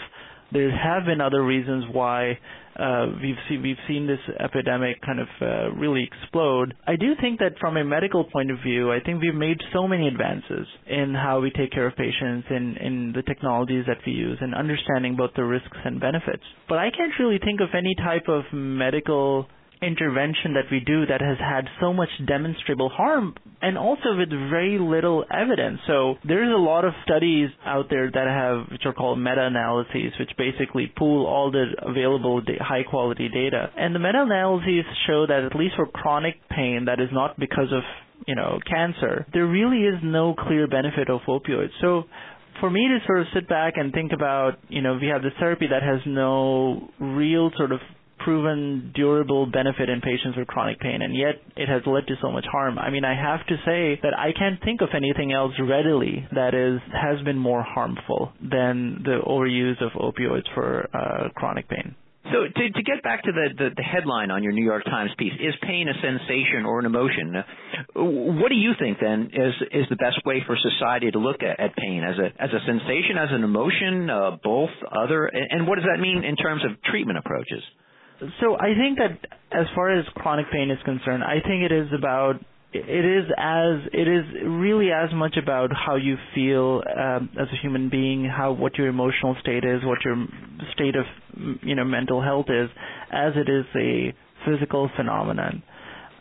there 0.52 0.72
have 0.72 1.06
been 1.06 1.22
other 1.22 1.44
reasons 1.44 1.86
why 1.92 2.38
uh, 2.76 3.08
we've 3.22 3.36
seen 3.50 3.62
we've 3.62 3.84
seen 3.88 4.08
this 4.08 4.20
epidemic 4.40 5.02
kind 5.02 5.20
of 5.20 5.28
uh, 5.42 5.72
really 5.76 6.04
explode. 6.04 6.74
I 6.88 6.96
do 6.96 7.14
think 7.20 7.40
that 7.40 7.60
from 7.60 7.78
a 7.78 7.84
medical 7.84 8.24
point 8.24 8.50
of 8.50 8.58
view, 8.66 8.92
I 8.92 9.00
think 9.00 9.22
we've 9.22 9.36
made 9.36 9.58
so 9.74 9.88
many 9.88 10.08
advances 10.08 10.68
in 10.88 11.14
how 11.14 11.42
we 11.42 11.52
take 11.52 11.72
care 11.72 11.86
of 11.86 11.96
patients, 11.96 12.48
in 12.50 12.78
in 12.78 13.14
the 13.16 13.24
technologies 13.24 13.86
that 13.88 13.98
we 14.06 14.14
use, 14.14 14.38
and 14.42 14.56
understanding 14.56 15.16
both 15.16 15.32
the 15.36 15.44
risks 15.44 15.78
and 15.84 16.00
benefits. 16.00 16.44
But 16.70 16.78
I 16.78 16.90
can't 16.92 17.14
really 17.20 17.40
think 17.44 17.60
of 17.62 17.70
any 17.76 17.96
type 17.96 18.28
of 18.28 18.44
medical 18.54 19.48
intervention 19.82 20.54
that 20.54 20.66
we 20.72 20.80
do 20.80 21.06
that 21.08 21.22
has 21.22 21.38
had 21.40 21.66
so 21.80 21.92
much 21.92 22.10
demonstrable 22.28 22.90
harm 22.90 23.34
and 23.62 23.78
also 23.78 24.16
with 24.16 24.30
very 24.30 24.78
little 24.78 25.26
evidence. 25.34 25.80
So 25.88 26.16
there's 26.24 26.54
a 26.54 26.58
lot 26.58 26.86
of 26.86 26.94
studies 27.04 27.50
out 27.66 27.88
there 27.90 28.10
that 28.12 28.28
have, 28.28 28.72
which 28.72 28.84
are 28.86 28.94
called 28.94 29.18
meta-analyses, 29.20 30.14
which 30.20 30.30
basically 30.38 30.92
pool 30.96 31.26
all 31.26 31.52
the 31.52 31.66
available 31.82 32.42
high 32.60 32.84
quality 32.84 33.28
data. 33.30 33.72
And 33.76 33.96
the 33.96 34.00
meta-analyses 34.00 34.86
show 35.08 35.26
that 35.28 35.50
at 35.52 35.56
least 35.56 35.76
for 35.76 35.88
chronic 35.88 36.36
pain 36.50 36.86
that 36.86 37.00
is 37.00 37.10
not 37.12 37.40
because 37.40 37.72
of, 37.74 37.82
you 38.28 38.36
know, 38.36 38.60
cancer, 38.70 39.26
there 39.34 39.48
really 39.48 39.84
is 39.84 40.00
no 40.04 40.36
clear 40.36 40.68
benefit 40.68 41.10
of 41.10 41.22
opioids. 41.28 41.72
So 41.82 42.04
for 42.60 42.70
me 42.70 42.88
to 42.88 43.00
sort 43.08 43.22
of 43.22 43.28
sit 43.34 43.50
back 43.50 43.74
and 43.78 43.92
think 43.92 44.12
about, 44.14 44.60
you 44.70 44.82
know, 44.84 44.98
we 45.02 45.08
have 45.08 45.24
this 45.24 45.34
therapy 45.40 45.68
that 45.72 45.82
has 45.82 46.02
no 46.06 46.90
real 47.00 47.50
sort 47.58 47.72
of 47.72 47.80
proven 48.24 48.92
durable 48.96 49.46
benefit 49.46 49.90
in 49.90 50.02
patients 50.02 50.38
with 50.38 50.48
chronic 50.48 50.80
pain, 50.80 51.02
and 51.02 51.16
yet 51.16 51.36
it 51.56 51.68
has 51.68 51.82
led 51.86 52.08
to 52.08 52.16
so 52.22 52.32
much 52.32 52.46
harm. 52.52 52.78
I 52.78 52.90
mean, 52.90 53.06
I 53.06 53.16
have 53.16 53.46
to 53.48 53.56
say 53.66 54.00
that 54.04 54.18
I 54.18 54.32
can't 54.38 54.62
think 54.64 54.82
of 54.82 54.90
anything 54.96 55.32
else 55.32 55.54
readily 55.60 56.28
that 56.34 56.54
is 56.54 56.80
has 56.94 57.24
been 57.24 57.38
more 57.38 57.64
harmful 57.64 58.32
than 58.42 59.02
the 59.04 59.20
overuse 59.26 59.82
of 59.84 59.92
opioids 59.94 60.48
for 60.54 60.88
uh, 60.94 61.30
chronic 61.36 61.68
pain. 61.70 61.96
So 62.32 62.46
to, 62.46 62.64
to 62.70 62.84
get 62.84 63.04
back 63.04 63.24
to 63.24 63.32
the, 63.32 63.50
the, 63.58 63.70
the, 63.76 63.84
headline 63.84 64.30
on 64.30 64.44
your 64.44 64.54
New 64.54 64.64
York 64.64 64.86
Times 64.86 65.10
piece, 65.18 65.34
is 65.34 65.54
pain 65.64 65.88
a 65.90 65.94
sensation 66.00 66.66
or 66.66 66.80
an 66.80 66.86
emotion? 66.86 67.44
What 67.96 68.50
do 68.50 68.56
you 68.56 68.72
think 68.80 69.00
then 69.02 69.32
is 69.34 69.54
is 69.72 69.86
the 69.90 69.98
best 69.98 70.24
way 70.24 70.44
for 70.46 70.56
society 70.56 71.10
to 71.12 71.20
look 71.20 71.42
at, 71.42 71.60
at 71.60 71.76
pain 71.76 72.04
as 72.04 72.16
a 72.20 72.30
as 72.42 72.50
a 72.54 72.62
sensation, 72.66 73.18
as 73.18 73.30
an 73.32 73.44
emotion, 73.44 74.10
uh, 74.10 74.38
both, 74.44 74.70
other, 74.92 75.26
and 75.26 75.68
what 75.68 75.76
does 75.76 75.86
that 75.92 76.00
mean 76.00 76.24
in 76.24 76.36
terms 76.36 76.64
of 76.64 76.82
treatment 76.84 77.18
approaches? 77.18 77.64
So 78.40 78.56
I 78.56 78.74
think 78.78 79.00
that 79.00 79.18
as 79.52 79.66
far 79.76 79.98
as 79.98 80.06
chronic 80.16 80.46
pain 80.52 80.70
is 80.70 80.78
concerned, 80.86 81.24
I 81.24 81.42
think 81.46 81.64
it 81.64 81.72
is 81.72 81.88
about 81.98 82.36
it 82.74 83.06
is 83.06 83.30
as 83.38 83.90
it 83.92 84.08
is 84.08 84.24
really 84.46 84.92
as 84.92 85.10
much 85.14 85.36
about 85.42 85.72
how 85.74 85.96
you 85.96 86.16
feel 86.34 86.82
um, 86.98 87.30
as 87.40 87.48
a 87.52 87.62
human 87.62 87.90
being, 87.90 88.24
how 88.26 88.54
what 88.54 88.78
your 88.78 88.88
emotional 88.88 89.36
state 89.42 89.66
is, 89.66 89.84
what 89.84 90.00
your 90.06 90.26
state 90.74 90.96
of 90.96 91.06
you 91.64 91.76
know 91.76 91.84
mental 91.84 92.22
health 92.22 92.46
is, 92.50 92.70
as 93.12 93.34
it 93.36 93.50
is 93.50 93.66
a 93.76 94.14
physical 94.46 94.90
phenomenon. 94.96 95.64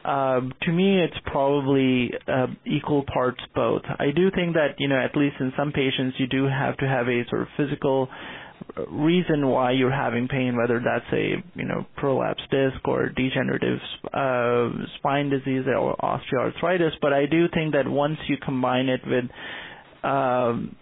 Um, 0.05 0.55
to 0.63 0.73
me, 0.73 0.99
it's 0.99 1.17
probably 1.27 2.11
uh, 2.27 2.47
equal 2.67 3.05
parts 3.13 3.41
both. 3.55 3.83
I 3.99 4.11
do 4.17 4.31
think 4.31 4.55
that 4.55 4.77
you 4.79 4.89
know 4.89 4.99
at 4.99 5.15
least 5.17 5.37
in 5.39 5.53
some 5.57 5.73
patients 5.73 6.17
you 6.19 6.27
do 6.27 6.47
have 6.47 6.77
to 6.79 6.89
have 6.89 7.07
a 7.07 7.23
sort 7.29 7.43
of 7.43 7.49
physical 7.57 8.09
reason 8.91 9.47
why 9.49 9.73
you're 9.73 9.93
having 9.93 10.29
pain, 10.29 10.57
whether 10.57 10.81
that's 10.85 11.11
a 11.13 11.37
you 11.55 11.65
know 11.67 11.87
prolapsed 11.99 12.49
disc 12.51 12.87
or 12.87 13.09
degenerative 13.09 13.79
uh, 14.13 14.71
spine 14.99 15.31
disease 15.31 15.65
or 15.67 15.97
osteoarthritis. 15.97 16.93
But 17.01 17.13
I 17.13 17.27
do 17.27 17.47
think 17.53 17.73
that 17.75 17.89
once 17.89 18.19
you 18.29 18.37
combine 18.45 18.89
it 18.89 19.01
with 19.07 19.25
um, 20.03 20.77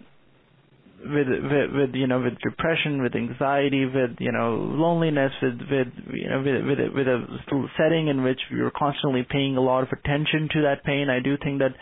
with, 1.03 1.27
with 1.27 1.71
with 1.73 1.95
you 1.95 2.07
know 2.07 2.21
with 2.21 2.33
depression, 2.39 3.01
with 3.01 3.15
anxiety, 3.15 3.85
with 3.85 4.11
you 4.19 4.31
know 4.31 4.55
loneliness, 4.55 5.31
with 5.41 5.59
with 5.69 5.87
you 6.13 6.29
know 6.29 6.39
with 6.39 6.65
with 6.65 6.79
a, 6.79 6.89
with 6.93 7.07
a 7.07 7.67
setting 7.77 8.07
in 8.07 8.23
which 8.23 8.39
you're 8.51 8.71
constantly 8.71 9.25
paying 9.29 9.57
a 9.57 9.61
lot 9.61 9.83
of 9.83 9.89
attention 9.91 10.49
to 10.53 10.61
that 10.63 10.83
pain, 10.83 11.09
I 11.09 11.19
do 11.19 11.37
think 11.43 11.59
that 11.59 11.75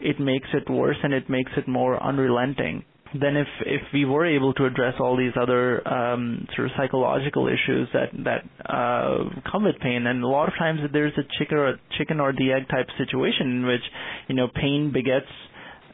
it 0.00 0.20
makes 0.20 0.48
it 0.54 0.70
worse 0.70 0.96
and 1.02 1.12
it 1.12 1.28
makes 1.28 1.52
it 1.56 1.66
more 1.66 2.00
unrelenting 2.02 2.84
then 3.14 3.36
if 3.36 3.48
if 3.64 3.82
we 3.92 4.04
were 4.04 4.26
able 4.26 4.52
to 4.54 4.66
address 4.66 4.94
all 5.00 5.16
these 5.16 5.32
other 5.40 5.86
um, 5.88 6.46
sort 6.54 6.66
of 6.66 6.72
psychological 6.76 7.48
issues 7.48 7.88
that 7.92 8.10
that 8.24 8.44
uh, 8.68 9.24
come 9.50 9.64
with 9.64 9.78
pain, 9.80 10.06
and 10.06 10.22
a 10.22 10.26
lot 10.26 10.48
of 10.48 10.54
times 10.58 10.80
there's 10.92 11.12
a 11.16 11.22
chicken 11.38 11.56
or 11.58 11.76
chicken 11.96 12.20
or 12.20 12.32
the 12.32 12.52
egg 12.52 12.68
type 12.68 12.86
situation 12.98 13.50
in 13.50 13.66
which 13.66 13.82
you 14.28 14.34
know 14.34 14.48
pain 14.54 14.92
begets 14.92 15.26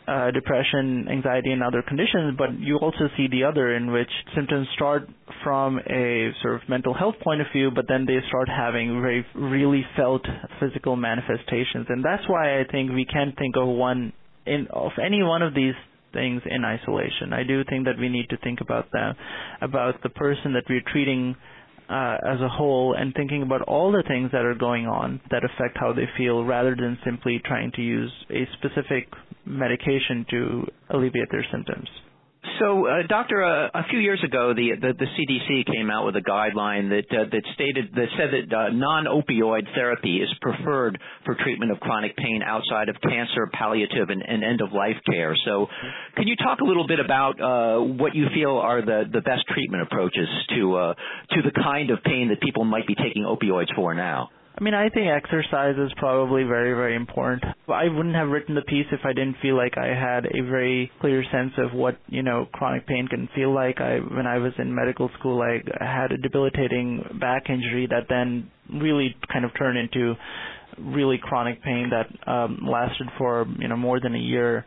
uh, 0.06 0.30
depression, 0.32 1.06
anxiety, 1.10 1.50
and 1.52 1.62
other 1.62 1.82
conditions, 1.86 2.34
but 2.36 2.58
you 2.58 2.76
also 2.78 3.08
see 3.16 3.26
the 3.30 3.44
other 3.44 3.74
in 3.74 3.90
which 3.90 4.10
symptoms 4.34 4.66
start 4.74 5.08
from 5.42 5.78
a 5.78 6.30
sort 6.42 6.56
of 6.56 6.68
mental 6.68 6.92
health 6.92 7.14
point 7.22 7.40
of 7.40 7.46
view, 7.54 7.70
but 7.74 7.86
then 7.88 8.04
they 8.06 8.18
start 8.28 8.48
having 8.48 9.00
very 9.00 9.24
really 9.34 9.84
felt 9.96 10.22
physical 10.60 10.96
manifestations, 10.96 11.86
and 11.88 12.04
that's 12.04 12.28
why 12.28 12.60
I 12.60 12.64
think 12.70 12.90
we 12.92 13.06
can't 13.06 13.36
think 13.38 13.56
of 13.56 13.66
one 13.68 14.12
in 14.46 14.66
of 14.70 14.92
any 15.02 15.22
one 15.22 15.40
of 15.40 15.54
these 15.54 15.74
things 16.14 16.40
in 16.46 16.64
isolation. 16.64 17.32
I 17.32 17.42
do 17.42 17.62
think 17.68 17.84
that 17.84 17.98
we 17.98 18.08
need 18.08 18.28
to 18.30 18.36
think 18.38 18.60
about 18.60 18.90
that, 18.92 19.16
about 19.60 20.02
the 20.02 20.08
person 20.10 20.52
that 20.54 20.64
we're 20.68 20.82
treating 20.92 21.36
uh, 21.88 22.16
as 22.26 22.40
a 22.40 22.48
whole 22.48 22.94
and 22.96 23.12
thinking 23.14 23.42
about 23.42 23.62
all 23.62 23.92
the 23.92 24.02
things 24.08 24.30
that 24.32 24.44
are 24.44 24.54
going 24.54 24.86
on 24.86 25.20
that 25.30 25.42
affect 25.44 25.76
how 25.78 25.92
they 25.92 26.08
feel 26.16 26.44
rather 26.44 26.74
than 26.74 26.96
simply 27.04 27.40
trying 27.44 27.70
to 27.72 27.82
use 27.82 28.12
a 28.30 28.46
specific 28.56 29.08
medication 29.44 30.24
to 30.30 30.66
alleviate 30.90 31.28
their 31.30 31.44
symptoms. 31.52 31.88
So, 32.60 32.86
uh, 32.86 33.06
doctor, 33.08 33.42
uh, 33.42 33.68
a 33.74 33.84
few 33.90 33.98
years 33.98 34.22
ago, 34.24 34.54
the, 34.54 34.72
the, 34.80 34.92
the 34.92 35.06
CDC 35.06 35.66
came 35.66 35.90
out 35.90 36.06
with 36.06 36.14
a 36.14 36.20
guideline 36.20 36.88
that 36.90 37.10
uh, 37.10 37.24
that 37.30 37.42
stated 37.54 37.90
that 37.94 38.06
said 38.16 38.30
that 38.30 38.56
uh, 38.56 38.68
non-opioid 38.70 39.74
therapy 39.74 40.18
is 40.18 40.28
preferred 40.40 40.98
for 41.24 41.34
treatment 41.34 41.72
of 41.72 41.80
chronic 41.80 42.16
pain 42.16 42.42
outside 42.46 42.88
of 42.88 42.96
cancer, 43.02 43.48
palliative, 43.52 44.08
and, 44.08 44.22
and 44.22 44.44
end-of-life 44.44 44.96
care. 45.10 45.34
So, 45.44 45.66
can 46.16 46.28
you 46.28 46.36
talk 46.36 46.60
a 46.60 46.64
little 46.64 46.86
bit 46.86 47.00
about 47.00 47.40
uh, 47.40 47.82
what 47.82 48.14
you 48.14 48.26
feel 48.34 48.58
are 48.58 48.82
the, 48.82 49.04
the 49.12 49.20
best 49.20 49.46
treatment 49.48 49.82
approaches 49.82 50.28
to 50.50 50.76
uh, 50.76 50.94
to 51.30 51.42
the 51.42 51.50
kind 51.50 51.90
of 51.90 52.02
pain 52.04 52.28
that 52.28 52.40
people 52.40 52.64
might 52.64 52.86
be 52.86 52.94
taking 52.94 53.24
opioids 53.24 53.74
for 53.74 53.94
now? 53.94 54.30
I 54.56 54.62
mean, 54.62 54.74
I 54.74 54.88
think 54.88 55.08
exercise 55.08 55.74
is 55.76 55.92
probably 55.96 56.44
very, 56.44 56.74
very 56.74 56.94
important. 56.94 57.42
I 57.68 57.88
wouldn't 57.88 58.14
have 58.14 58.28
written 58.28 58.54
the 58.54 58.62
piece 58.62 58.86
if 58.92 59.00
I 59.04 59.12
didn't 59.12 59.36
feel 59.42 59.56
like 59.56 59.76
I 59.76 59.88
had 59.88 60.26
a 60.26 60.42
very 60.48 60.92
clear 61.00 61.24
sense 61.32 61.52
of 61.58 61.74
what, 61.76 61.98
you 62.06 62.22
know, 62.22 62.46
chronic 62.52 62.86
pain 62.86 63.08
can 63.08 63.28
feel 63.34 63.52
like. 63.52 63.80
I, 63.80 63.98
when 63.98 64.28
I 64.28 64.38
was 64.38 64.52
in 64.58 64.72
medical 64.72 65.10
school, 65.18 65.42
I 65.42 65.60
had 65.84 66.12
a 66.12 66.18
debilitating 66.18 67.18
back 67.20 67.50
injury 67.50 67.88
that 67.90 68.06
then 68.08 68.48
really 68.72 69.16
kind 69.32 69.44
of 69.44 69.50
turned 69.58 69.76
into 69.76 70.14
really 70.78 71.18
chronic 71.20 71.60
pain 71.64 71.90
that 71.90 72.30
um, 72.30 72.60
lasted 72.64 73.08
for, 73.18 73.46
you 73.58 73.66
know, 73.66 73.76
more 73.76 73.98
than 73.98 74.14
a 74.14 74.18
year. 74.18 74.64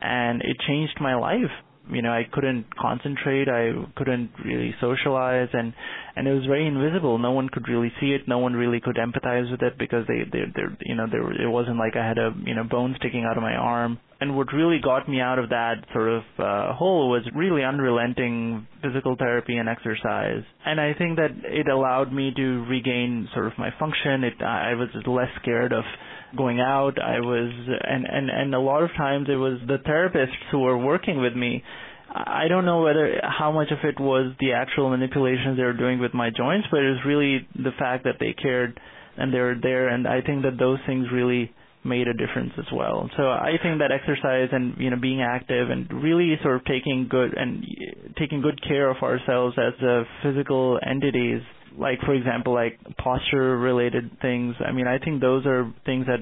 And 0.00 0.40
it 0.40 0.56
changed 0.66 0.98
my 0.98 1.14
life 1.14 1.50
you 1.90 2.02
know 2.02 2.10
I 2.10 2.22
couldn't 2.30 2.66
concentrate 2.76 3.48
I 3.48 3.72
couldn't 3.96 4.30
really 4.44 4.74
socialize 4.80 5.48
and 5.52 5.72
and 6.16 6.26
it 6.26 6.32
was 6.32 6.46
very 6.46 6.66
invisible. 6.66 7.18
No 7.18 7.32
one 7.32 7.48
could 7.50 7.68
really 7.68 7.92
see 8.00 8.12
it. 8.12 8.22
No 8.26 8.38
one 8.38 8.54
really 8.54 8.80
could 8.80 8.96
empathize 8.96 9.50
with 9.50 9.62
it 9.62 9.78
because 9.78 10.06
they 10.08 10.24
they 10.32 10.44
they 10.54 10.62
you 10.86 10.94
know 10.94 11.06
there 11.10 11.30
it 11.32 11.48
wasn't 11.48 11.78
like 11.78 11.96
I 11.96 12.06
had 12.06 12.18
a 12.18 12.32
you 12.44 12.54
know 12.54 12.64
bone 12.64 12.94
sticking 12.98 13.24
out 13.24 13.36
of 13.36 13.42
my 13.42 13.54
arm. 13.54 13.98
And 14.18 14.34
what 14.34 14.50
really 14.54 14.78
got 14.82 15.06
me 15.10 15.20
out 15.20 15.38
of 15.38 15.50
that 15.50 15.84
sort 15.92 16.08
of 16.08 16.22
uh, 16.38 16.72
hole 16.72 17.10
was 17.10 17.22
really 17.34 17.62
unrelenting 17.62 18.66
physical 18.82 19.14
therapy 19.14 19.58
and 19.58 19.68
exercise. 19.68 20.42
And 20.64 20.80
I 20.80 20.94
think 20.94 21.16
that 21.16 21.32
it 21.44 21.68
allowed 21.68 22.14
me 22.14 22.32
to 22.34 22.64
regain 22.64 23.28
sort 23.34 23.46
of 23.46 23.52
my 23.58 23.68
function. 23.78 24.24
It 24.24 24.42
I 24.42 24.72
was 24.72 24.88
less 25.06 25.28
scared 25.42 25.74
of 25.74 25.84
going 26.36 26.60
out. 26.60 27.00
I 27.00 27.20
was, 27.20 27.52
and 27.84 28.06
and 28.06 28.30
and 28.30 28.54
a 28.54 28.60
lot 28.60 28.82
of 28.82 28.90
times 28.96 29.28
it 29.28 29.36
was 29.36 29.58
the 29.66 29.78
therapists 29.78 30.36
who 30.50 30.60
were 30.60 30.78
working 30.78 31.20
with 31.20 31.34
me. 31.34 31.62
I 32.08 32.48
don't 32.48 32.64
know 32.64 32.82
whether 32.82 33.20
how 33.22 33.52
much 33.52 33.68
of 33.70 33.78
it 33.84 34.00
was 34.00 34.32
the 34.40 34.52
actual 34.52 34.88
manipulations 34.90 35.56
they 35.56 35.64
were 35.64 35.76
doing 35.76 35.98
with 35.98 36.14
my 36.14 36.30
joints, 36.30 36.66
but 36.70 36.80
it 36.80 36.90
was 36.90 37.00
really 37.06 37.46
the 37.54 37.72
fact 37.78 38.04
that 38.04 38.16
they 38.18 38.32
cared 38.32 38.80
and 39.18 39.32
they 39.32 39.38
were 39.38 39.56
there, 39.60 39.88
and 39.88 40.06
I 40.06 40.20
think 40.20 40.42
that 40.42 40.58
those 40.58 40.78
things 40.86 41.06
really 41.12 41.52
made 41.84 42.08
a 42.08 42.14
difference 42.14 42.52
as 42.58 42.66
well. 42.72 43.08
So 43.16 43.22
I 43.24 43.52
think 43.62 43.78
that 43.78 43.92
exercise 43.92 44.48
and 44.52 44.74
you 44.78 44.90
know 44.90 44.96
being 45.00 45.22
active 45.22 45.70
and 45.70 46.02
really 46.02 46.36
sort 46.42 46.56
of 46.56 46.64
taking 46.64 47.06
good 47.08 47.32
and 47.36 47.64
taking 48.18 48.40
good 48.40 48.60
care 48.66 48.90
of 48.90 48.96
ourselves 49.02 49.56
as 49.58 49.80
a 49.82 50.02
physical 50.22 50.78
entities 50.84 51.42
like 51.78 52.00
for 52.04 52.14
example 52.14 52.54
like 52.54 52.78
posture 52.98 53.56
related 53.58 54.10
things. 54.20 54.54
I 54.66 54.72
mean 54.72 54.86
i 54.86 54.98
think 54.98 55.20
those 55.20 55.44
are 55.46 55.72
things 55.84 56.06
that 56.06 56.20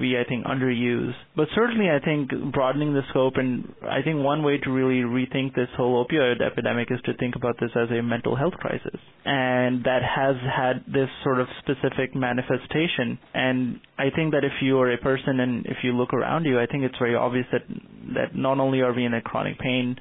we 0.00 0.16
i 0.18 0.24
think 0.28 0.44
underuse. 0.46 1.12
But 1.36 1.48
certainly 1.54 1.86
i 1.90 1.98
think 2.04 2.30
broadening 2.52 2.94
the 2.94 3.02
scope 3.10 3.34
and 3.36 3.72
i 3.90 4.02
think 4.02 4.22
one 4.22 4.42
way 4.42 4.58
to 4.58 4.70
really 4.70 5.02
rethink 5.02 5.54
this 5.54 5.68
whole 5.76 6.04
opioid 6.04 6.40
epidemic 6.40 6.88
is 6.90 7.00
to 7.06 7.14
think 7.14 7.36
about 7.36 7.56
this 7.60 7.70
as 7.76 7.90
a 7.90 8.02
mental 8.02 8.36
health 8.36 8.54
crisis. 8.54 9.00
And 9.24 9.82
that 9.84 10.02
has 10.02 10.36
had 10.44 10.84
this 10.86 11.08
sort 11.22 11.40
of 11.40 11.46
specific 11.60 12.14
manifestation. 12.14 13.18
And 13.34 13.80
i 13.98 14.10
think 14.14 14.32
that 14.32 14.44
if 14.44 14.52
you 14.62 14.78
are 14.80 14.92
a 14.92 14.98
person 14.98 15.40
and 15.40 15.66
if 15.66 15.78
you 15.82 15.92
look 15.92 16.12
around 16.12 16.44
you 16.44 16.60
i 16.60 16.66
think 16.66 16.84
it's 16.84 16.98
very 16.98 17.14
obvious 17.14 17.46
that 17.52 17.62
that 18.14 18.36
not 18.36 18.58
only 18.60 18.80
are 18.80 18.92
we 18.92 19.04
in 19.04 19.14
a 19.14 19.22
chronic 19.22 19.58
pain 19.58 19.96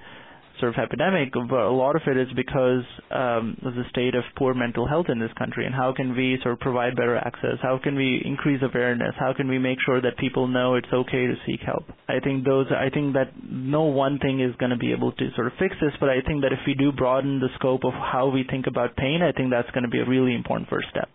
sort 0.60 0.76
of 0.76 0.82
epidemic, 0.84 1.34
but 1.34 1.60
a 1.60 1.72
lot 1.72 1.96
of 1.96 2.02
it 2.06 2.18
is 2.18 2.28
because 2.36 2.84
um, 3.12 3.58
of 3.66 3.74
the 3.76 3.84
state 3.90 4.16
of 4.16 4.24
poor 4.38 4.54
mental 4.54 4.88
health 4.88 5.08
in 5.10 5.20
this 5.20 5.32
country. 5.38 5.66
And 5.66 5.74
how 5.74 5.94
can 5.96 6.16
we 6.16 6.38
sort 6.44 6.54
of 6.54 6.60
provide 6.60 6.96
better 6.96 7.18
access? 7.18 7.58
How 7.62 7.80
can 7.82 7.96
we 7.96 8.22
increase 8.24 8.62
awareness? 8.62 9.16
How 9.20 9.34
can 9.34 9.48
we 9.48 9.58
make 9.58 9.78
sure 9.86 10.02
that 10.02 10.18
people 10.18 10.48
know 10.48 10.76
it's 10.76 10.92
okay 10.94 11.28
to 11.28 11.36
seek 11.46 11.62
help? 11.66 11.86
I 12.08 12.20
think 12.20 12.46
those. 12.46 12.68
I 12.72 12.90
think 12.90 13.14
that 13.14 13.32
no 13.50 13.84
one 13.84 14.20
thing 14.20 14.42
is 14.42 14.56
going 14.58 14.72
to 14.72 14.78
be 14.78 14.92
able 14.92 15.12
to 15.12 15.30
sort 15.36 15.48
of 15.48 15.54
fix 15.60 15.76
this, 15.82 15.94
but 16.00 16.10
I 16.10 16.22
think 16.26 16.42
that 16.44 16.54
if 16.54 16.60
we 16.68 16.74
do 16.76 16.92
broaden 16.92 17.40
the 17.40 17.50
scope 17.56 17.84
of 17.84 17.94
how 17.94 18.30
we 18.30 18.44
think 18.50 18.68
about 18.68 18.96
pain, 18.96 19.22
I 19.22 19.32
think 19.32 19.50
that's 19.52 19.70
going 19.72 19.84
to 19.84 19.90
be 19.90 20.00
a 20.00 20.06
really 20.06 20.36
important 20.36 20.70
first 20.70 20.88
step. 20.90 21.10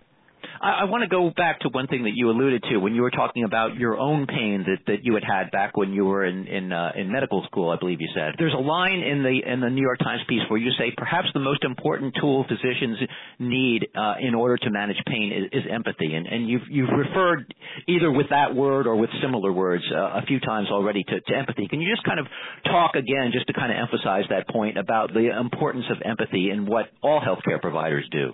I, 0.61 0.83
I 0.83 0.85
want 0.85 1.03
to 1.03 1.09
go 1.09 1.31
back 1.35 1.61
to 1.61 1.69
one 1.69 1.87
thing 1.87 2.05
that 2.05 2.15
you 2.15 2.31
alluded 2.31 2.65
to 2.71 2.79
when 2.79 2.95
you 2.95 3.03
were 3.03 3.11
talking 3.11 3.45
about 3.45 3.77
your 3.77 3.97
own 3.97 4.27
pain 4.27 4.65
that, 4.67 4.79
that 4.87 5.05
you 5.05 5.15
had 5.15 5.25
had 5.25 5.51
back 5.51 5.77
when 5.77 5.93
you 5.93 6.05
were 6.05 6.25
in 6.25 6.47
in, 6.47 6.73
uh, 6.73 6.93
in 6.97 7.13
medical 7.13 7.45
school. 7.45 7.71
I 7.71 7.77
believe 7.79 8.01
you 8.01 8.09
said 8.15 8.35
there's 8.39 8.55
a 8.55 8.61
line 8.61 9.01
in 9.01 9.23
the 9.23 9.41
in 9.45 9.61
the 9.61 9.71
New 9.71 9.83
York 9.83 9.99
Times 9.99 10.23
piece 10.29 10.43
where 10.49 10.59
you 10.59 10.71
say 10.79 10.93
perhaps 10.97 11.29
the 11.35 11.41
most 11.41 11.65
important 11.65 12.15
tool 12.21 12.45
physicians 12.49 12.99
need 13.39 13.89
uh, 13.95 14.15
in 14.21 14.35
order 14.35 14.57
to 14.57 14.71
manage 14.71 14.99
pain 15.07 15.33
is, 15.33 15.65
is 15.65 15.71
empathy, 15.71 16.15
and, 16.15 16.27
and 16.27 16.49
you've 16.49 16.67
you've 16.71 16.91
referred 16.91 17.55
either 17.87 18.11
with 18.11 18.31
that 18.31 18.55
word 18.55 18.87
or 18.87 18.97
with 18.97 19.11
similar 19.23 19.53
words 19.53 19.85
uh, 19.95 20.19
a 20.19 20.23
few 20.27 20.41
times 20.41 20.69
already 20.71 21.05
to, 21.05 21.21
to 21.21 21.37
empathy. 21.37 21.69
Can 21.69 21.81
you 21.81 21.93
just 21.93 22.05
kind 22.05 22.19
of 22.19 22.27
talk 22.65 22.95
again, 22.95 23.31
just 23.33 23.47
to 23.47 23.53
kind 23.53 23.73
of 23.73 23.79
emphasize 23.79 24.25
that 24.31 24.49
point 24.49 24.79
about 24.79 25.13
the 25.13 25.31
importance 25.39 25.85
of 25.91 25.99
empathy 26.05 26.51
in 26.51 26.67
what 26.67 26.87
all 27.03 27.21
healthcare 27.21 27.61
providers 27.61 28.07
do? 28.11 28.33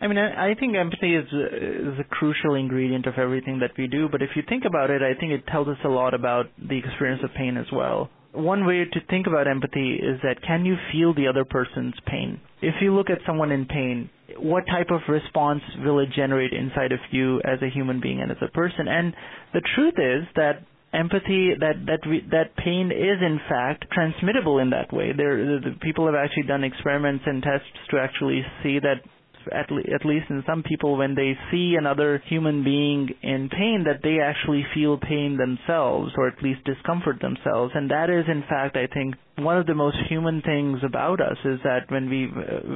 I 0.00 0.06
mean, 0.06 0.18
I, 0.18 0.50
I 0.50 0.54
think 0.54 0.76
empathy 0.76 1.14
is 1.14 1.26
is 1.26 1.98
a 1.98 2.04
crucial 2.08 2.54
ingredient 2.54 3.06
of 3.06 3.14
everything 3.18 3.58
that 3.60 3.72
we 3.76 3.86
do. 3.86 4.08
But 4.10 4.22
if 4.22 4.30
you 4.36 4.42
think 4.48 4.64
about 4.64 4.90
it, 4.90 5.02
I 5.02 5.18
think 5.18 5.32
it 5.32 5.46
tells 5.48 5.68
us 5.68 5.78
a 5.84 5.88
lot 5.88 6.14
about 6.14 6.46
the 6.58 6.78
experience 6.78 7.22
of 7.24 7.30
pain 7.34 7.56
as 7.56 7.66
well. 7.72 8.10
One 8.32 8.66
way 8.66 8.84
to 8.84 9.00
think 9.10 9.26
about 9.26 9.48
empathy 9.48 9.94
is 9.94 10.20
that 10.22 10.42
can 10.46 10.64
you 10.64 10.76
feel 10.92 11.14
the 11.14 11.26
other 11.26 11.44
person's 11.44 11.94
pain? 12.06 12.40
If 12.62 12.74
you 12.80 12.94
look 12.94 13.10
at 13.10 13.18
someone 13.26 13.50
in 13.50 13.66
pain, 13.66 14.10
what 14.36 14.64
type 14.66 14.90
of 14.90 15.00
response 15.08 15.62
will 15.78 15.98
it 15.98 16.10
generate 16.14 16.52
inside 16.52 16.92
of 16.92 17.00
you 17.10 17.38
as 17.38 17.60
a 17.62 17.70
human 17.70 18.00
being 18.00 18.20
and 18.20 18.30
as 18.30 18.36
a 18.40 18.52
person? 18.52 18.86
And 18.86 19.14
the 19.52 19.62
truth 19.74 19.94
is 19.96 20.28
that 20.36 20.62
empathy 20.92 21.50
that 21.58 21.74
that 21.86 22.08
we, 22.08 22.24
that 22.30 22.56
pain 22.56 22.90
is 22.90 23.20
in 23.20 23.38
fact 23.48 23.84
transmittable 23.92 24.58
in 24.58 24.70
that 24.70 24.90
way 24.90 25.12
there 25.14 25.36
the, 25.36 25.70
the 25.70 25.76
people 25.82 26.06
have 26.06 26.14
actually 26.14 26.44
done 26.44 26.64
experiments 26.64 27.22
and 27.26 27.42
tests 27.42 27.66
to 27.90 27.98
actually 27.98 28.40
see 28.62 28.78
that 28.78 29.04
at, 29.52 29.70
le- 29.70 29.82
at 29.94 30.04
least 30.04 30.26
in 30.30 30.42
some 30.46 30.62
people, 30.62 30.96
when 30.96 31.14
they 31.14 31.32
see 31.50 31.74
another 31.78 32.22
human 32.28 32.64
being 32.64 33.08
in 33.22 33.48
pain, 33.48 33.84
that 33.86 34.00
they 34.02 34.20
actually 34.20 34.64
feel 34.74 34.98
pain 34.98 35.36
themselves, 35.36 36.12
or 36.16 36.28
at 36.28 36.42
least 36.42 36.64
discomfort 36.64 37.20
themselves. 37.20 37.72
And 37.74 37.90
that 37.90 38.10
is, 38.10 38.24
in 38.28 38.42
fact, 38.48 38.76
I 38.76 38.86
think, 38.86 39.14
one 39.38 39.56
of 39.56 39.66
the 39.66 39.74
most 39.74 39.96
human 40.08 40.42
things 40.42 40.80
about 40.84 41.20
us 41.20 41.36
is 41.44 41.60
that 41.62 41.90
when 41.90 42.10
we 42.10 42.26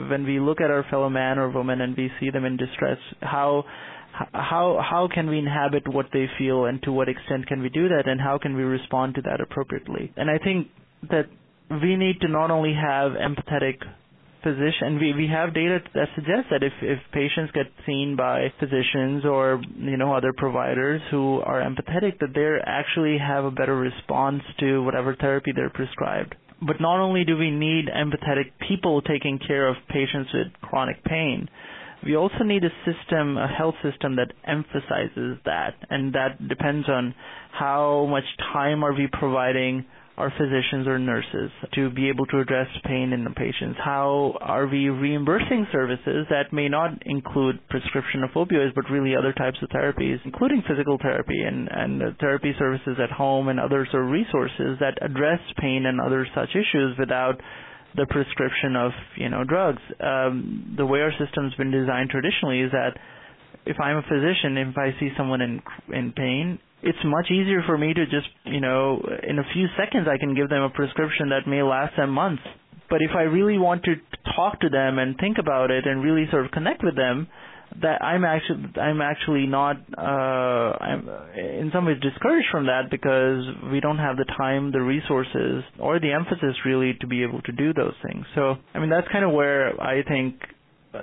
when 0.09 0.25
we 0.25 0.39
look 0.39 0.61
at 0.61 0.71
our 0.71 0.85
fellow 0.91 1.11
man 1.11 1.37
or 1.39 1.51
woman 1.51 1.81
and 1.81 1.97
we 1.97 2.09
see 2.21 2.31
them 2.31 2.45
in 2.45 2.57
distress, 2.57 2.99
how 3.21 3.65
how 4.33 4.79
how 4.83 5.09
can 5.13 5.29
we 5.29 5.39
inhabit 5.39 5.89
what 5.89 6.07
they 6.13 6.27
feel 6.39 6.67
and 6.67 6.83
to 6.83 6.93
what 6.93 7.09
extent 7.09 7.47
can 7.47 7.63
we 7.63 7.69
do 7.69 7.89
that 7.89 8.05
and 8.07 8.21
how 8.21 8.39
can 8.39 8.55
we 8.55 8.63
respond 8.63 9.15
to 9.15 9.23
that 9.23 9.41
appropriately 9.41 10.13
and 10.17 10.31
i 10.31 10.39
think 10.43 10.69
that 11.11 11.27
we 11.71 11.97
need 11.97 12.21
to 12.21 12.29
not 12.29 12.51
only 12.51 12.75
have 12.75 13.13
empathetic 13.13 13.77
physician 14.43 14.99
we 15.01 15.13
we 15.15 15.27
have 15.29 15.55
data 15.55 15.79
that 15.95 16.09
suggests 16.15 16.49
that 16.51 16.63
if 16.63 16.73
if 16.83 16.99
patients 17.13 17.53
get 17.53 17.67
seen 17.87 18.17
by 18.17 18.53
physicians 18.61 19.25
or 19.25 19.61
you 19.77 19.97
know 19.97 20.13
other 20.15 20.33
providers 20.37 21.01
who 21.11 21.41
are 21.41 21.61
empathetic 21.61 22.19
that 22.21 22.33
they 22.35 22.47
actually 22.67 23.19
have 23.19 23.45
a 23.45 23.51
better 23.51 23.77
response 23.77 24.43
to 24.59 24.83
whatever 24.83 25.15
therapy 25.17 25.53
they're 25.55 25.71
prescribed. 25.71 26.35
But 26.65 26.81
not 26.81 27.01
only 27.01 27.25
do 27.25 27.37
we 27.37 27.51
need 27.51 27.87
empathetic 27.89 28.53
people 28.69 29.03
taking 29.03 29.39
care 29.45 29.67
of 29.69 29.77
patients 29.89 30.31
with 30.33 30.49
chronic 30.63 31.03
pain 31.05 31.49
we 32.05 32.17
also 32.17 32.43
need 32.45 32.65
a 32.65 32.71
system, 32.85 33.37
a 33.39 33.47
health 33.47 33.77
system 33.83 34.17
that 34.17 34.33
emphasizes 34.47 35.39
that, 35.45 35.75
and 35.89 36.13
that 36.15 36.49
depends 36.49 36.89
on 36.89 37.15
how 37.53 38.07
much 38.11 38.25
time 38.53 38.85
are 38.85 38.93
we 38.93 39.09
providing 39.13 39.85
our 40.17 40.31
physicians 40.31 40.87
or 40.87 40.99
nurses 40.99 41.51
to 41.75 41.91
be 41.91 42.09
able 42.09 42.27
to 42.27 42.41
address 42.41 42.67
pain 42.85 43.13
in 43.13 43.25
the 43.25 43.31
patients? 43.31 43.79
How 43.83 44.37
are 44.41 44.67
we 44.67 44.89
reimbursing 44.89 45.67
services 45.73 46.27
that 46.29 46.53
may 46.53 46.69
not 46.69 46.91
include 47.07 47.67
prescription 47.69 48.23
of 48.23 48.31
opioids, 48.31 48.75
but 48.75 48.85
really 48.91 49.17
other 49.17 49.33
types 49.33 49.59
of 49.63 49.71
therapies, 49.71 50.19
including 50.25 50.63
physical 50.69 50.99
therapy 51.01 51.41
and, 51.43 51.69
and 51.71 52.03
therapy 52.19 52.53
services 52.59 52.97
at 53.03 53.11
home 53.11 53.49
and 53.49 53.59
other 53.59 53.87
sort 53.91 54.05
of 54.05 54.11
resources 54.11 54.79
that 54.81 54.99
address 55.01 55.41
pain 55.59 55.87
and 55.87 56.01
other 56.01 56.27
such 56.35 56.51
issues 56.51 56.97
without 56.99 57.41
the 57.97 58.07
prescription 58.09 58.77
of 58.77 58.93
you 59.17 59.29
know 59.29 59.45
drugs. 59.45 59.83
Um, 60.01 60.75
the 60.77 60.87
way 60.87 61.01
our 61.01 61.13
system's 61.19 61.55
been 61.55 61.71
designed 61.71 62.11
traditionally 62.11 62.61
is 62.61 62.73
that 62.73 62.97
if 63.67 63.77
I'm 63.81 63.97
a 63.97 64.03
physician, 64.03 64.57
if 64.59 64.77
I 64.77 64.99
see 64.99 65.11
someone 65.17 65.41
in 65.41 65.63
in 65.93 66.13
pain, 66.13 66.59
it's 66.83 66.99
much 67.05 67.31
easier 67.31 67.63
for 67.67 67.79
me 67.79 67.95
to 67.95 68.05
just, 68.07 68.29
you 68.45 68.61
know, 68.61 69.01
in 69.23 69.39
a 69.39 69.45
few 69.53 69.67
seconds 69.79 70.07
I 70.11 70.19
can 70.19 70.35
give 70.35 70.49
them 70.49 70.63
a 70.63 70.71
prescription 70.71 71.31
that 71.31 71.49
may 71.49 71.63
last 71.63 71.97
them 71.97 72.11
months. 72.11 72.43
But 72.91 73.01
if 73.01 73.11
I 73.17 73.23
really 73.23 73.59
want 73.59 73.85
to 73.85 73.95
talk 74.37 74.61
to 74.61 74.69
them 74.69 74.99
and 74.99 75.17
think 75.19 75.39
about 75.39 75.71
it 75.71 75.87
and 75.87 76.03
really 76.03 76.27
sort 76.31 76.45
of 76.45 76.51
connect 76.51 76.85
with 76.85 76.97
them, 76.97 77.29
that 77.81 78.03
I'm 78.03 78.25
actually 78.25 78.81
I'm 78.81 79.01
actually 79.01 79.47
not 79.47 79.77
uh, 79.97 80.77
I'm 80.77 81.09
in 81.35 81.71
some 81.73 81.87
ways 81.87 81.97
discouraged 82.03 82.49
from 82.51 82.67
that 82.67 82.91
because 82.91 83.45
we 83.73 83.81
don't 83.81 83.99
have 83.99 84.17
the 84.17 84.27
time, 84.37 84.73
the 84.73 84.83
resources, 84.83 85.65
or 85.79 85.99
the 85.99 86.13
emphasis 86.13 86.57
really 86.67 86.99
to 87.01 87.07
be 87.07 87.23
able 87.23 87.41
to 87.43 87.53
do 87.53 87.73
those 87.73 87.95
things. 88.07 88.27
So 88.35 88.57
I 88.75 88.79
mean 88.79 88.91
that's 88.91 89.09
kind 89.11 89.25
of 89.25 89.33
where 89.33 89.81
I 89.81 90.03
think 90.03 90.37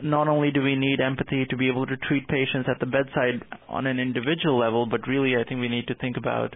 not 0.03 0.27
only 0.27 0.51
do 0.51 0.61
we 0.61 0.75
need 0.75 0.99
empathy 0.99 1.45
to 1.49 1.57
be 1.57 1.67
able 1.67 1.85
to 1.85 1.97
treat 1.97 2.27
patients 2.27 2.67
at 2.69 2.79
the 2.79 2.85
bedside 2.85 3.41
on 3.67 3.87
an 3.87 3.99
individual 3.99 4.57
level, 4.57 4.85
but 4.85 5.07
really 5.07 5.35
I 5.35 5.43
think 5.47 5.61
we 5.61 5.69
need 5.69 5.87
to 5.87 5.95
think 5.95 6.17
about 6.17 6.55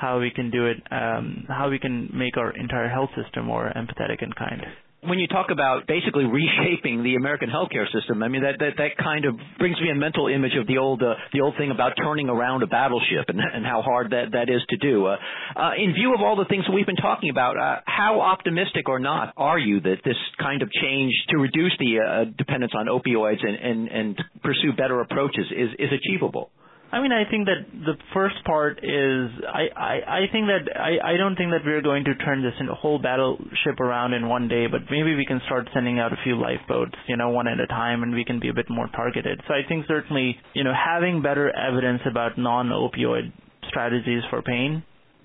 how 0.00 0.18
we 0.18 0.30
can 0.30 0.50
do 0.50 0.66
it, 0.66 0.82
um, 0.90 1.44
how 1.48 1.70
we 1.70 1.78
can 1.78 2.10
make 2.12 2.36
our 2.36 2.50
entire 2.50 2.88
health 2.88 3.10
system 3.20 3.46
more 3.46 3.72
empathetic 3.76 4.22
and 4.22 4.34
kind 4.34 4.62
when 5.06 5.18
you 5.18 5.26
talk 5.28 5.50
about 5.50 5.86
basically 5.86 6.24
reshaping 6.24 7.02
the 7.02 7.16
American 7.16 7.48
healthcare 7.48 7.90
system, 7.92 8.22
I 8.22 8.28
mean 8.28 8.42
that 8.42 8.58
that, 8.58 8.74
that 8.78 8.96
kind 9.02 9.24
of 9.24 9.36
brings 9.58 9.80
me 9.80 9.90
a 9.90 9.94
mental 9.94 10.28
image 10.28 10.52
of 10.58 10.66
the 10.66 10.78
old 10.78 11.02
uh, 11.02 11.14
the 11.32 11.40
old 11.40 11.56
thing 11.56 11.70
about 11.70 11.92
turning 11.96 12.28
around 12.28 12.62
a 12.62 12.66
battleship 12.66 13.28
and 13.28 13.40
and 13.40 13.64
how 13.64 13.82
hard 13.82 14.10
that 14.10 14.32
that 14.32 14.48
is 14.48 14.62
to 14.70 14.76
do. 14.76 15.06
Uh, 15.06 15.16
uh, 15.56 15.70
in 15.76 15.92
view 15.94 16.14
of 16.14 16.20
all 16.20 16.36
the 16.36 16.46
things 16.46 16.64
we've 16.72 16.86
been 16.86 16.96
talking 16.96 17.30
about, 17.30 17.56
uh, 17.58 17.80
how 17.86 18.20
optimistic 18.20 18.88
or 18.88 18.98
not 18.98 19.32
are 19.36 19.58
you 19.58 19.80
that 19.80 19.96
this 20.04 20.16
kind 20.38 20.62
of 20.62 20.70
change 20.72 21.12
to 21.30 21.38
reduce 21.38 21.76
the 21.78 21.98
uh, 22.00 22.24
dependence 22.36 22.72
on 22.74 22.86
opioids 22.86 23.42
and 23.42 23.56
and 23.56 23.88
and 23.88 24.22
pursue 24.42 24.72
better 24.76 25.00
approaches 25.00 25.46
is 25.50 25.70
is 25.78 25.90
achievable? 25.92 26.50
I 26.94 27.02
mean, 27.02 27.10
I 27.10 27.28
think 27.28 27.46
that 27.46 27.66
the 27.72 27.94
first 28.14 28.36
part 28.44 28.78
is 28.78 29.30
I 29.48 29.66
I, 29.74 29.94
I 30.06 30.20
think 30.30 30.46
that 30.46 30.70
I 30.78 31.14
I 31.14 31.16
don't 31.16 31.34
think 31.34 31.50
that 31.50 31.62
we're 31.66 31.82
going 31.82 32.04
to 32.04 32.14
turn 32.14 32.40
this 32.40 32.54
whole 32.70 33.00
battleship 33.00 33.80
around 33.80 34.12
in 34.14 34.28
one 34.28 34.46
day, 34.46 34.68
but 34.70 34.82
maybe 34.88 35.16
we 35.16 35.26
can 35.26 35.40
start 35.46 35.68
sending 35.74 35.98
out 35.98 36.12
a 36.12 36.16
few 36.22 36.40
lifeboats, 36.40 36.94
you 37.08 37.16
know, 37.16 37.30
one 37.30 37.48
at 37.48 37.58
a 37.58 37.66
time, 37.66 38.04
and 38.04 38.14
we 38.14 38.24
can 38.24 38.38
be 38.38 38.48
a 38.48 38.54
bit 38.54 38.70
more 38.70 38.86
targeted. 38.94 39.40
So 39.48 39.54
I 39.54 39.66
think 39.68 39.86
certainly, 39.88 40.36
you 40.52 40.62
know, 40.62 40.72
having 40.72 41.20
better 41.20 41.50
evidence 41.50 42.02
about 42.08 42.38
non-opioid 42.38 43.32
strategies 43.68 44.22
for 44.30 44.40
pain 44.42 44.84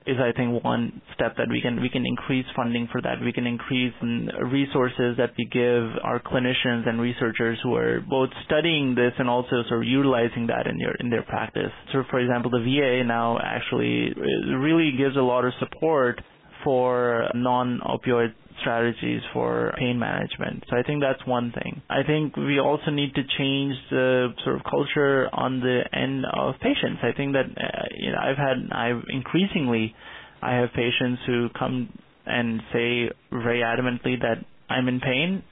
is 0.10 0.18
I 0.20 0.32
think 0.36 0.64
one 0.64 1.02
step 1.16 1.36
that 1.38 1.48
we 1.50 1.62
can 1.62 1.82
we 1.82 1.90
can 1.90 2.06
increase 2.06 2.46
funding 2.56 2.88
for 2.92 3.02
that. 3.02 3.22
We 3.24 3.32
can 3.32 3.46
increase 3.46 3.94
um, 4.02 4.30
resources 4.52 5.18
that 5.18 5.32
we 5.38 5.46
give 5.46 5.84
our 6.04 6.20
clinicians 6.20 6.88
and 6.88 7.00
researchers 7.00 7.58
who 7.64 7.76
are 7.76 8.02
both 8.02 8.30
studying 8.46 8.96
this 8.96 9.14
and 9.20 9.30
also 9.30 9.64
sort 9.70 9.84
of 9.84 9.88
utilizing 9.88 10.48
that 10.48 10.68
in 10.68 10.78
their 10.78 10.96
in 11.00 11.10
their 11.10 11.24
practice. 11.24 11.72
So, 11.94 12.04
for 12.10 12.20
example, 12.20 12.52
the 12.52 12.60
VA 12.64 13.04
now 13.06 13.38
actually 13.44 14.12
uh, 14.18 14.58
really 14.58 14.92
gives 14.98 15.16
a 15.16 15.22
lot 15.22 15.46
of 15.46 15.54
support 15.60 16.20
for 16.64 17.30
non-opioid 17.36 18.34
strategies 18.62 19.22
for 19.34 19.74
pain 19.78 20.00
management. 20.00 20.64
So 20.70 20.78
I 20.78 20.84
think 20.84 21.02
that's 21.02 21.26
one 21.28 21.52
thing. 21.52 21.82
I 21.90 22.04
think 22.04 22.36
we 22.36 22.60
also 22.60 22.92
need 22.92 23.14
to 23.16 23.24
change 23.38 23.76
the 23.90 24.30
sort 24.44 24.56
of 24.56 24.62
culture 24.70 25.30
on 25.34 25.60
the 25.60 25.84
end 25.94 26.26
of 26.34 26.56
patients. 26.62 27.00
I 27.04 27.12
think 27.16 27.34
that 27.34 27.46
uh, 27.46 27.86
you 27.98 28.12
know 28.12 28.20
I've 28.20 28.38
had 28.38 28.58
I've 28.72 29.04
increasingly 29.10 29.96
I 30.42 30.56
have 30.56 30.70
patients 30.74 31.22
who 31.26 31.50
come 31.58 31.98
and 32.26 32.62
say 32.72 33.10
very 33.32 33.62
adamantly 33.62 34.20
that 34.22 34.46
I'm 34.70 34.88
in 34.88 35.00
pain, 35.00 35.44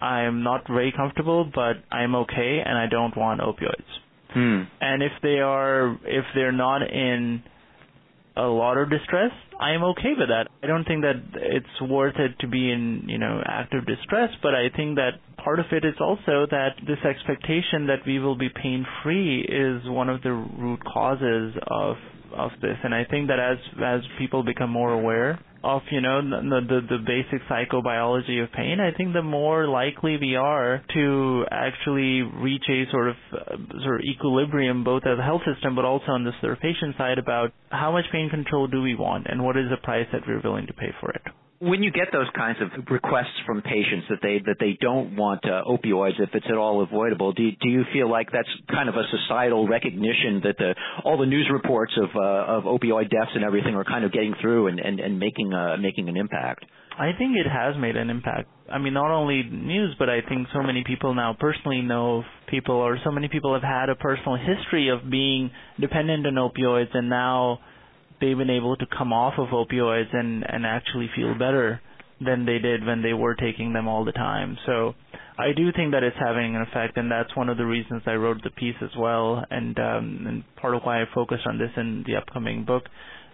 I'm 0.00 0.42
not 0.42 0.66
very 0.66 0.92
comfortable, 0.92 1.50
but 1.54 1.76
I'm 1.90 2.14
okay 2.14 2.60
and 2.64 2.76
I 2.76 2.86
don't 2.90 3.16
want 3.16 3.40
opioids. 3.40 3.84
Hmm. 4.32 4.62
And 4.80 5.02
if 5.02 5.12
they 5.22 5.38
are 5.38 5.96
if 6.04 6.24
they're 6.34 6.52
not 6.52 6.82
in 6.82 7.42
a 8.36 8.42
lot 8.42 8.76
of 8.78 8.90
distress, 8.90 9.30
I 9.60 9.72
am 9.72 9.82
okay 9.84 10.12
with 10.18 10.28
that. 10.28 10.48
I 10.62 10.66
don't 10.66 10.84
think 10.84 11.02
that 11.02 11.22
it's 11.34 11.80
worth 11.90 12.16
it 12.18 12.38
to 12.40 12.48
be 12.48 12.70
in, 12.72 13.04
you 13.06 13.18
know, 13.18 13.40
active 13.46 13.86
distress, 13.86 14.30
but 14.42 14.54
I 14.54 14.68
think 14.76 14.96
that 14.96 15.20
part 15.42 15.60
of 15.60 15.66
it 15.70 15.84
is 15.84 15.94
also 16.00 16.46
that 16.50 16.70
this 16.86 16.98
expectation 17.08 17.86
that 17.86 18.00
we 18.06 18.18
will 18.18 18.36
be 18.36 18.48
pain 18.48 18.84
free 19.02 19.40
is 19.42 19.88
one 19.88 20.08
of 20.08 20.22
the 20.22 20.32
root 20.32 20.80
causes 20.84 21.54
of 21.68 21.96
of 22.36 22.50
this. 22.60 22.76
And 22.82 22.92
I 22.92 23.04
think 23.04 23.28
that 23.28 23.38
as 23.38 23.58
as 23.84 24.00
people 24.18 24.42
become 24.42 24.70
more 24.70 24.92
aware 24.92 25.38
of 25.64 25.82
you 25.90 26.00
know 26.00 26.20
the, 26.22 26.60
the 26.68 26.80
the 26.88 26.98
basic 26.98 27.40
psychobiology 27.48 28.42
of 28.42 28.52
pain, 28.52 28.78
I 28.80 28.96
think 28.96 29.12
the 29.14 29.22
more 29.22 29.66
likely 29.66 30.16
we 30.20 30.36
are 30.36 30.82
to 30.94 31.44
actually 31.50 32.22
reach 32.22 32.64
a 32.68 32.84
sort 32.90 33.08
of 33.08 33.16
uh, 33.32 33.56
sort 33.82 34.00
of 34.00 34.06
equilibrium 34.06 34.84
both 34.84 35.02
as 35.06 35.18
a 35.18 35.22
health 35.22 35.42
system, 35.52 35.74
but 35.74 35.84
also 35.84 36.12
on 36.12 36.24
the 36.24 36.32
sort 36.40 36.52
of 36.52 36.60
patient 36.60 36.94
side 36.98 37.18
about 37.18 37.52
how 37.70 37.90
much 37.90 38.04
pain 38.12 38.28
control 38.30 38.66
do 38.66 38.82
we 38.82 38.94
want 38.94 39.26
and 39.28 39.42
what 39.42 39.56
is 39.56 39.64
the 39.70 39.78
price 39.78 40.06
that 40.12 40.22
we're 40.26 40.40
willing 40.42 40.66
to 40.66 40.74
pay 40.74 40.92
for 41.00 41.10
it 41.10 41.22
when 41.60 41.82
you 41.82 41.90
get 41.90 42.08
those 42.12 42.26
kinds 42.34 42.58
of 42.60 42.68
requests 42.90 43.38
from 43.46 43.62
patients 43.62 44.06
that 44.10 44.18
they 44.22 44.40
that 44.44 44.56
they 44.58 44.76
don't 44.80 45.16
want 45.16 45.40
uh, 45.44 45.62
opioids 45.64 46.18
if 46.18 46.30
it's 46.34 46.46
at 46.48 46.56
all 46.56 46.82
avoidable, 46.82 47.32
do 47.32 47.42
you, 47.42 47.52
do 47.60 47.68
you 47.68 47.84
feel 47.92 48.10
like 48.10 48.30
that's 48.32 48.48
kind 48.70 48.88
of 48.88 48.96
a 48.96 49.04
societal 49.10 49.68
recognition 49.68 50.40
that 50.44 50.56
the 50.58 50.74
all 51.04 51.16
the 51.16 51.26
news 51.26 51.48
reports 51.52 51.92
of 51.96 52.10
uh, 52.16 52.58
of 52.58 52.64
opioid 52.64 53.10
deaths 53.10 53.30
and 53.34 53.44
everything 53.44 53.74
are 53.74 53.84
kind 53.84 54.04
of 54.04 54.12
getting 54.12 54.34
through 54.40 54.68
and 54.68 54.80
and, 54.80 55.00
and 55.00 55.18
making 55.18 55.52
uh, 55.52 55.76
making 55.78 56.08
an 56.08 56.16
impact? 56.16 56.64
I 56.98 57.10
think 57.18 57.36
it 57.36 57.50
has 57.50 57.74
made 57.76 57.96
an 57.96 58.08
impact. 58.08 58.48
I 58.70 58.78
mean, 58.78 58.94
not 58.94 59.10
only 59.10 59.42
news, 59.42 59.96
but 59.98 60.08
I 60.08 60.20
think 60.28 60.46
so 60.54 60.62
many 60.62 60.84
people 60.86 61.12
now 61.14 61.36
personally 61.38 61.82
know 61.82 62.22
people, 62.48 62.76
or 62.76 62.98
so 63.04 63.10
many 63.10 63.28
people 63.28 63.52
have 63.52 63.64
had 63.64 63.88
a 63.88 63.96
personal 63.96 64.36
history 64.36 64.90
of 64.90 65.10
being 65.10 65.50
dependent 65.80 66.26
on 66.26 66.34
opioids, 66.34 66.94
and 66.94 67.10
now 67.10 67.58
they've 68.24 68.38
been 68.38 68.50
able 68.50 68.76
to 68.76 68.86
come 68.86 69.12
off 69.12 69.34
of 69.38 69.48
opioids 69.48 70.14
and 70.14 70.44
and 70.48 70.64
actually 70.64 71.10
feel 71.14 71.34
better 71.38 71.80
than 72.24 72.46
they 72.46 72.58
did 72.58 72.86
when 72.86 73.02
they 73.02 73.12
were 73.12 73.34
taking 73.34 73.72
them 73.72 73.88
all 73.88 74.04
the 74.04 74.12
time. 74.12 74.56
So 74.66 74.94
I 75.36 75.52
do 75.54 75.72
think 75.72 75.92
that 75.92 76.02
it's 76.02 76.16
having 76.18 76.54
an 76.54 76.62
effect, 76.62 76.96
and 76.96 77.10
that's 77.10 77.34
one 77.36 77.48
of 77.48 77.56
the 77.58 77.66
reasons 77.66 78.02
I 78.06 78.14
wrote 78.14 78.42
the 78.42 78.50
piece 78.50 78.76
as 78.80 78.90
well, 78.96 79.44
and 79.50 79.78
um, 79.78 80.24
and 80.26 80.44
part 80.56 80.74
of 80.74 80.82
why 80.82 81.02
I 81.02 81.04
focused 81.14 81.46
on 81.46 81.58
this 81.58 81.70
in 81.76 82.04
the 82.06 82.16
upcoming 82.16 82.64
book 82.64 82.84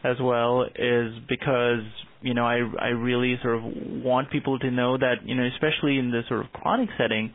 as 0.02 0.16
well 0.20 0.62
is 0.62 1.12
because 1.28 1.84
you 2.22 2.34
know 2.34 2.46
I 2.46 2.60
I 2.80 2.88
really 2.88 3.38
sort 3.42 3.56
of 3.56 3.62
want 3.64 4.30
people 4.30 4.58
to 4.58 4.70
know 4.70 4.96
that 4.96 5.16
you 5.24 5.34
know 5.34 5.44
especially 5.54 5.98
in 5.98 6.10
the 6.10 6.22
sort 6.28 6.40
of 6.40 6.52
chronic 6.52 6.88
setting 6.98 7.32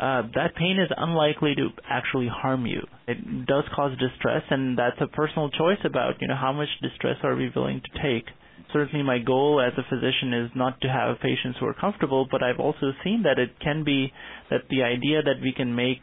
uh, 0.00 0.22
that 0.34 0.56
pain 0.56 0.78
is 0.80 0.90
unlikely 0.96 1.54
to 1.56 1.68
actually 1.88 2.28
harm 2.32 2.64
you. 2.64 2.80
It 3.06 3.46
does 3.46 3.64
cause 3.76 3.92
distress, 3.98 4.42
and 4.48 4.78
that's 4.78 4.96
a 5.00 5.06
personal 5.06 5.50
choice 5.50 5.78
about 5.84 6.14
you 6.20 6.28
know 6.28 6.36
how 6.40 6.52
much 6.52 6.68
distress 6.80 7.16
are 7.22 7.36
we 7.36 7.52
willing 7.54 7.82
to 7.82 8.02
take. 8.02 8.24
Certainly, 8.72 9.04
my 9.04 9.18
goal 9.18 9.60
as 9.60 9.76
a 9.76 9.88
physician 9.90 10.32
is 10.32 10.50
not 10.54 10.80
to 10.80 10.88
have 10.88 11.20
patients 11.20 11.58
who 11.60 11.66
are 11.66 11.74
comfortable, 11.74 12.26
but 12.30 12.42
I've 12.42 12.60
also 12.60 12.92
seen 13.04 13.24
that 13.24 13.38
it 13.38 13.60
can 13.60 13.84
be 13.84 14.10
that 14.48 14.62
the 14.70 14.84
idea 14.84 15.22
that 15.22 15.42
we 15.42 15.52
can 15.52 15.74
make 15.74 16.00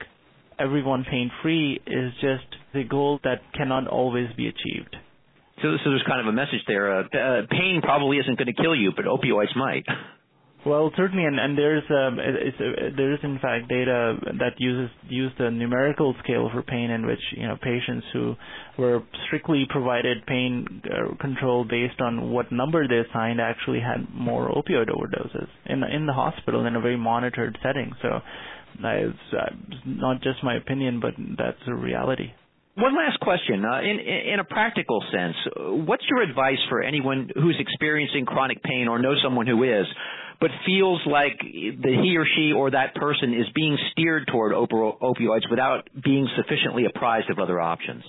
everyone 0.60 1.04
pain 1.10 1.32
free 1.42 1.80
is 1.88 2.14
just 2.22 2.46
the 2.74 2.84
goal 2.84 3.20
that 3.24 3.42
cannot 3.56 3.88
always 3.88 4.28
be 4.36 4.48
achieved. 4.48 4.96
So, 5.62 5.74
so 5.84 5.90
there's 5.90 6.04
kind 6.08 6.22
of 6.22 6.28
a 6.28 6.36
message 6.36 6.62
there. 6.68 7.00
Uh, 7.00 7.02
uh, 7.02 7.42
pain 7.50 7.82
probably 7.82 8.18
isn't 8.18 8.38
going 8.38 8.54
to 8.54 8.62
kill 8.62 8.76
you, 8.76 8.92
but 8.96 9.06
opioids 9.06 9.56
might. 9.56 9.86
Well, 10.68 10.92
certainly, 10.98 11.24
and, 11.24 11.40
and 11.40 11.58
there's 11.58 11.84
um, 11.90 12.20
it's, 12.20 12.58
uh, 12.60 12.90
there 12.98 13.14
is 13.14 13.20
in 13.24 13.40
fact 13.40 13.70
data 13.70 14.18
that 14.38 14.56
uses 14.58 14.94
use 15.08 15.32
the 15.40 15.50
numerical 15.50 16.14
scale 16.22 16.50
for 16.54 16.62
pain, 16.62 16.92
in 16.92 17.08
which 17.08 17.22
you 17.32 17.48
know 17.48 17.56
patients 17.56 18.06
who 18.12 18.36
were 18.78 19.02
strictly 19.28 19.66
provided 19.70 20.26
pain 20.26 20.82
uh, 20.84 21.16
control 21.22 21.64
based 21.64 22.02
on 22.02 22.32
what 22.32 22.52
number 22.52 22.86
they 22.86 23.00
assigned 23.10 23.40
actually 23.40 23.80
had 23.80 24.14
more 24.14 24.50
opioid 24.50 24.90
overdoses 24.90 25.48
in 25.68 25.84
in 25.86 26.06
the 26.06 26.14
hospital 26.14 26.66
in 26.66 26.76
a 26.76 26.82
very 26.82 26.98
monitored 26.98 27.58
setting. 27.64 27.94
So, 28.02 28.20
it's 28.84 29.34
uh, 29.34 29.56
not 29.86 30.22
just 30.22 30.44
my 30.44 30.58
opinion, 30.58 31.00
but 31.00 31.14
that's 31.38 31.62
a 31.68 31.74
reality. 31.74 32.34
One 32.76 32.96
last 32.96 33.20
question. 33.22 33.66
Uh, 33.66 33.80
in, 33.80 34.00
in 34.34 34.40
a 34.40 34.44
practical 34.44 35.02
sense, 35.12 35.36
what's 35.88 36.04
your 36.10 36.22
advice 36.22 36.60
for 36.70 36.84
anyone 36.84 37.30
who's 37.34 37.56
experiencing 37.58 38.26
chronic 38.26 38.62
pain 38.62 38.88
or 38.88 39.00
knows 39.00 39.20
someone 39.24 39.48
who 39.48 39.64
is? 39.64 39.88
But 40.40 40.52
feels 40.66 41.02
like 41.06 41.40
the 41.42 42.00
he 42.04 42.18
or 42.18 42.26
she 42.36 42.52
or 42.54 42.72
that 42.72 42.96
person 42.96 43.34
is 43.34 43.48
being 43.56 43.78
steered 43.92 44.28
toward 44.28 44.54
opioids 44.54 45.50
without 45.50 45.90
being 46.04 46.28
sufficiently 46.36 46.86
apprised 46.86 47.30
of 47.30 47.40
other 47.40 47.60
options? 47.60 48.04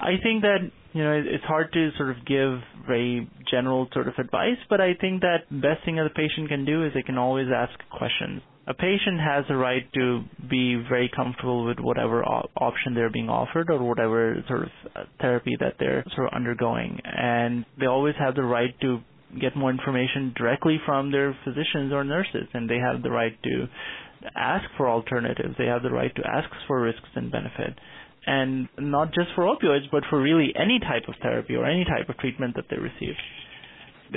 I 0.00 0.16
think 0.22 0.42
that 0.42 0.58
you 0.92 1.02
know 1.02 1.12
it's 1.12 1.44
hard 1.44 1.72
to 1.72 1.90
sort 1.96 2.10
of 2.10 2.24
give 2.26 2.60
very 2.86 3.30
general 3.50 3.88
sort 3.92 4.08
of 4.08 4.14
advice, 4.18 4.58
but 4.68 4.80
I 4.80 4.94
think 5.00 5.22
that 5.22 5.48
best 5.50 5.84
thing 5.84 5.98
a 5.98 6.08
patient 6.10 6.48
can 6.48 6.64
do 6.64 6.84
is 6.84 6.92
they 6.94 7.02
can 7.02 7.18
always 7.18 7.48
ask 7.54 7.72
questions. 7.90 8.42
A 8.66 8.74
patient 8.74 9.20
has 9.20 9.44
a 9.50 9.56
right 9.56 9.84
to 9.92 10.22
be 10.50 10.82
very 10.88 11.10
comfortable 11.14 11.66
with 11.66 11.78
whatever 11.78 12.24
op- 12.24 12.50
option 12.56 12.94
they're 12.94 13.10
being 13.10 13.28
offered 13.28 13.68
or 13.68 13.82
whatever 13.86 14.42
sort 14.48 14.62
of 14.62 14.68
uh, 14.96 15.04
therapy 15.20 15.54
that 15.60 15.74
they're 15.78 16.02
sort 16.14 16.28
of 16.28 16.34
undergoing, 16.34 16.98
and 17.04 17.66
they 17.78 17.86
always 17.86 18.14
have 18.18 18.34
the 18.34 18.42
right 18.42 18.74
to 18.80 19.00
get 19.40 19.56
more 19.56 19.70
information 19.70 20.32
directly 20.36 20.78
from 20.84 21.10
their 21.10 21.36
physicians 21.44 21.92
or 21.92 22.04
nurses, 22.04 22.48
and 22.52 22.68
they 22.68 22.78
have 22.78 23.02
the 23.02 23.10
right 23.10 23.36
to 23.42 23.66
ask 24.36 24.64
for 24.76 24.88
alternatives. 24.88 25.54
They 25.58 25.66
have 25.66 25.82
the 25.82 25.90
right 25.90 26.14
to 26.14 26.22
ask 26.26 26.48
for 26.66 26.80
risks 26.80 27.08
and 27.14 27.30
benefit. 27.30 27.78
And 28.26 28.68
not 28.78 29.08
just 29.08 29.28
for 29.34 29.44
opioids, 29.44 29.90
but 29.92 30.02
for 30.08 30.20
really 30.20 30.52
any 30.56 30.80
type 30.80 31.08
of 31.08 31.14
therapy 31.20 31.56
or 31.56 31.66
any 31.66 31.84
type 31.84 32.08
of 32.08 32.16
treatment 32.18 32.56
that 32.56 32.64
they 32.70 32.78
receive. 32.78 33.14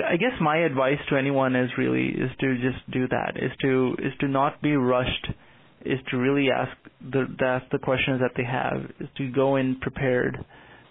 I 0.06 0.16
guess 0.16 0.32
my 0.40 0.58
advice 0.58 0.98
to 1.10 1.16
anyone 1.16 1.56
is 1.56 1.70
really 1.76 2.08
is 2.08 2.30
to 2.40 2.54
just 2.56 2.90
do 2.90 3.08
that, 3.08 3.32
is 3.36 3.50
to 3.62 3.96
is 3.98 4.12
to 4.20 4.28
not 4.28 4.62
be 4.62 4.76
rushed 4.76 5.28
is 5.84 5.98
to 6.10 6.16
really 6.16 6.48
ask 6.50 6.76
the 7.12 7.26
ask 7.44 7.64
the 7.70 7.78
questions 7.78 8.20
that 8.20 8.32
they 8.36 8.44
have, 8.44 8.90
is 9.00 9.08
to 9.16 9.30
go 9.30 9.56
in 9.56 9.78
prepared 9.80 10.36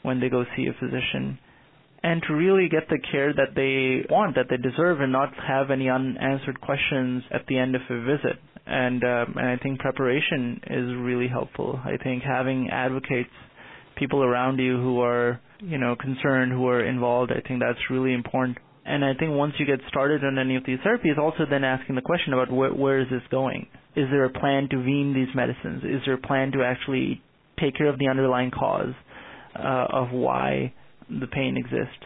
when 0.03 0.19
they 0.19 0.29
go 0.29 0.43
see 0.55 0.67
a 0.67 0.73
physician, 0.79 1.37
and 2.08 2.24
to 2.26 2.34
really 2.34 2.70
get 2.70 2.88
the 2.89 3.00
care 3.12 3.34
that 3.34 3.54
they 3.54 4.08
want, 4.10 4.36
that 4.36 4.46
they 4.50 4.56
deserve, 4.56 5.02
and 5.02 5.12
not 5.12 5.34
have 5.46 5.70
any 5.70 5.89
unanswered 5.89 6.62
questions 6.62 7.22
at 7.32 7.46
the 7.48 7.58
end 7.58 7.76
of 7.76 7.82
a 7.89 8.00
visit. 8.02 8.39
And 8.65 9.04
um, 9.04 9.36
and 9.36 9.48
I 9.48 9.58
think 9.62 9.80
preparation 9.80 10.62
is 10.67 10.96
really 10.96 11.28
helpful. 11.28 11.78
I 11.84 12.02
think 12.02 12.24
having 12.24 12.70
advocates, 12.72 13.30
people 13.98 14.24
around 14.24 14.60
you 14.60 14.78
who 14.78 15.02
are 15.02 15.41
you 15.60 15.78
know 15.78 15.98
concerned, 16.00 16.54
who 16.54 16.67
are 16.70 16.82
involved, 16.86 17.32
I 17.32 17.46
think 17.46 17.60
that's 17.60 17.80
really 17.89 18.13
important. 18.13 18.58
And 18.86 19.04
I 19.04 19.13
think 19.20 19.32
once 19.34 19.56
you 19.60 19.65
get 19.65 19.80
started 19.89 20.24
on 20.24 20.39
any 20.39 20.56
of 20.56 20.63
these 20.65 20.80
therapies, 20.80 21.17
also 21.17 21.43
then 21.50 21.65
asking 21.65 21.96
the 21.96 22.02
question 22.02 22.32
about 22.32 22.50
where, 22.50 22.74
where 22.74 23.02
is 23.02 23.08
this 23.12 23.24
going? 23.30 23.67
Is 23.98 24.06
there 24.12 24.24
a 24.24 24.30
plan 24.30 24.70
to 24.72 24.78
wean 24.78 25.13
these 25.13 25.36
medicines? 25.36 25.84
Is 25.84 26.02
there 26.06 26.13
a 26.13 26.22
plan 26.22 26.54
to 26.54 26.63
actually 26.63 27.22
take 27.60 27.76
care 27.76 27.89
of 27.89 28.00
the 28.00 28.08
underlying 28.08 28.52
cause 28.52 28.93
uh, 29.60 29.88
of 29.91 30.12
why 30.12 30.72
the 31.10 31.28
pain 31.28 31.58
exists? 31.58 32.04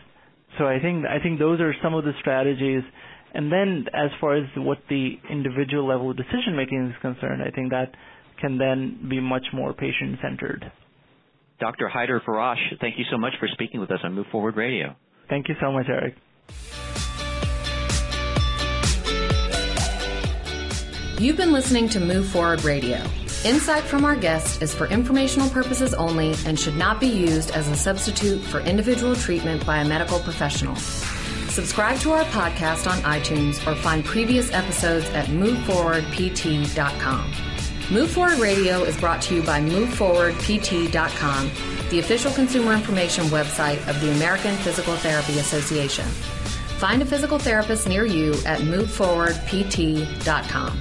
So 0.58 0.66
I 0.66 0.80
think 0.80 1.06
I 1.06 1.22
think 1.22 1.40
those 1.40 1.60
are 1.60 1.74
some 1.82 1.94
of 1.94 2.04
the 2.04 2.14
strategies. 2.20 2.84
And 3.34 3.52
then 3.52 3.86
as 3.94 4.12
far 4.20 4.36
as 4.36 4.44
what 4.58 4.80
the 4.90 5.18
individual 5.30 5.88
level 5.88 6.12
of 6.12 6.18
decision 6.18 6.56
making 6.56 6.88
is 6.88 7.02
concerned, 7.02 7.42
I 7.42 7.50
think 7.50 7.72
that 7.72 7.96
can 8.42 8.58
then 8.58 9.08
be 9.10 9.22
much 9.22 9.46
more 9.54 9.74
patient 9.74 10.20
centered. 10.22 10.70
Dr. 11.60 11.90
Haider 11.94 12.20
Warraich, 12.28 12.58
thank 12.82 12.98
you 12.98 13.06
so 13.10 13.18
much 13.18 13.34
for 13.40 13.48
speaking 13.48 13.80
with 13.80 13.92
us 13.92 14.00
on 14.04 14.14
Move 14.14 14.26
Forward 14.32 14.58
Radio. 14.58 14.96
Thank 15.30 15.48
you 15.48 15.56
so 15.62 15.72
much, 15.72 15.86
Eric. 15.88 16.16
You've 21.20 21.38
been 21.38 21.54
listening 21.54 21.88
to 21.90 22.00
Move 22.00 22.28
Forward 22.30 22.64
Radio. 22.64 22.98
Insight 23.44 23.84
from 23.84 24.06
our 24.06 24.16
guests 24.16 24.62
is 24.62 24.72
for 24.72 24.86
informational 24.86 25.50
purposes 25.50 25.96
only 25.96 26.36
and 26.46 26.60
should 26.60 26.76
not 26.76 27.00
be 27.00 27.08
used 27.08 27.50
as 27.52 27.68
a 27.68 27.76
substitute 27.76 28.40
for 28.40 28.60
individual 28.60 29.16
treatment 29.16 29.66
by 29.66 29.80
a 29.80 29.88
medical 29.88 30.20
professional. 30.20 30.76
Subscribe 30.76 31.98
to 32.02 32.12
our 32.12 32.24
podcast 32.26 32.86
on 32.88 33.00
iTunes 33.00 33.66
or 33.66 33.74
find 33.76 34.06
previous 34.06 34.54
episodes 34.54 35.10
at 35.10 35.26
moveforwardpt.com. 35.26 37.32
Move 37.90 38.12
Forward 38.12 38.38
Radio 38.38 38.84
is 38.84 38.96
brought 38.98 39.24
to 39.24 39.34
you 39.34 39.42
by 39.42 39.60
moveforwardpt.com, 39.60 41.52
the 41.90 41.98
official 41.98 42.32
consumer 42.34 42.74
information 42.74 43.24
website 43.26 43.80
of 43.90 44.00
the 44.02 44.12
American 44.12 44.56
Physical 44.58 44.96
Therapy 44.98 45.40
Association. 45.40 46.06
Find 46.78 47.02
a 47.02 47.06
physical 47.06 47.40
therapist 47.40 47.90
near 47.90 48.06
you 48.06 48.34
at 48.46 48.60
moveforwardpt.com. 48.60 50.80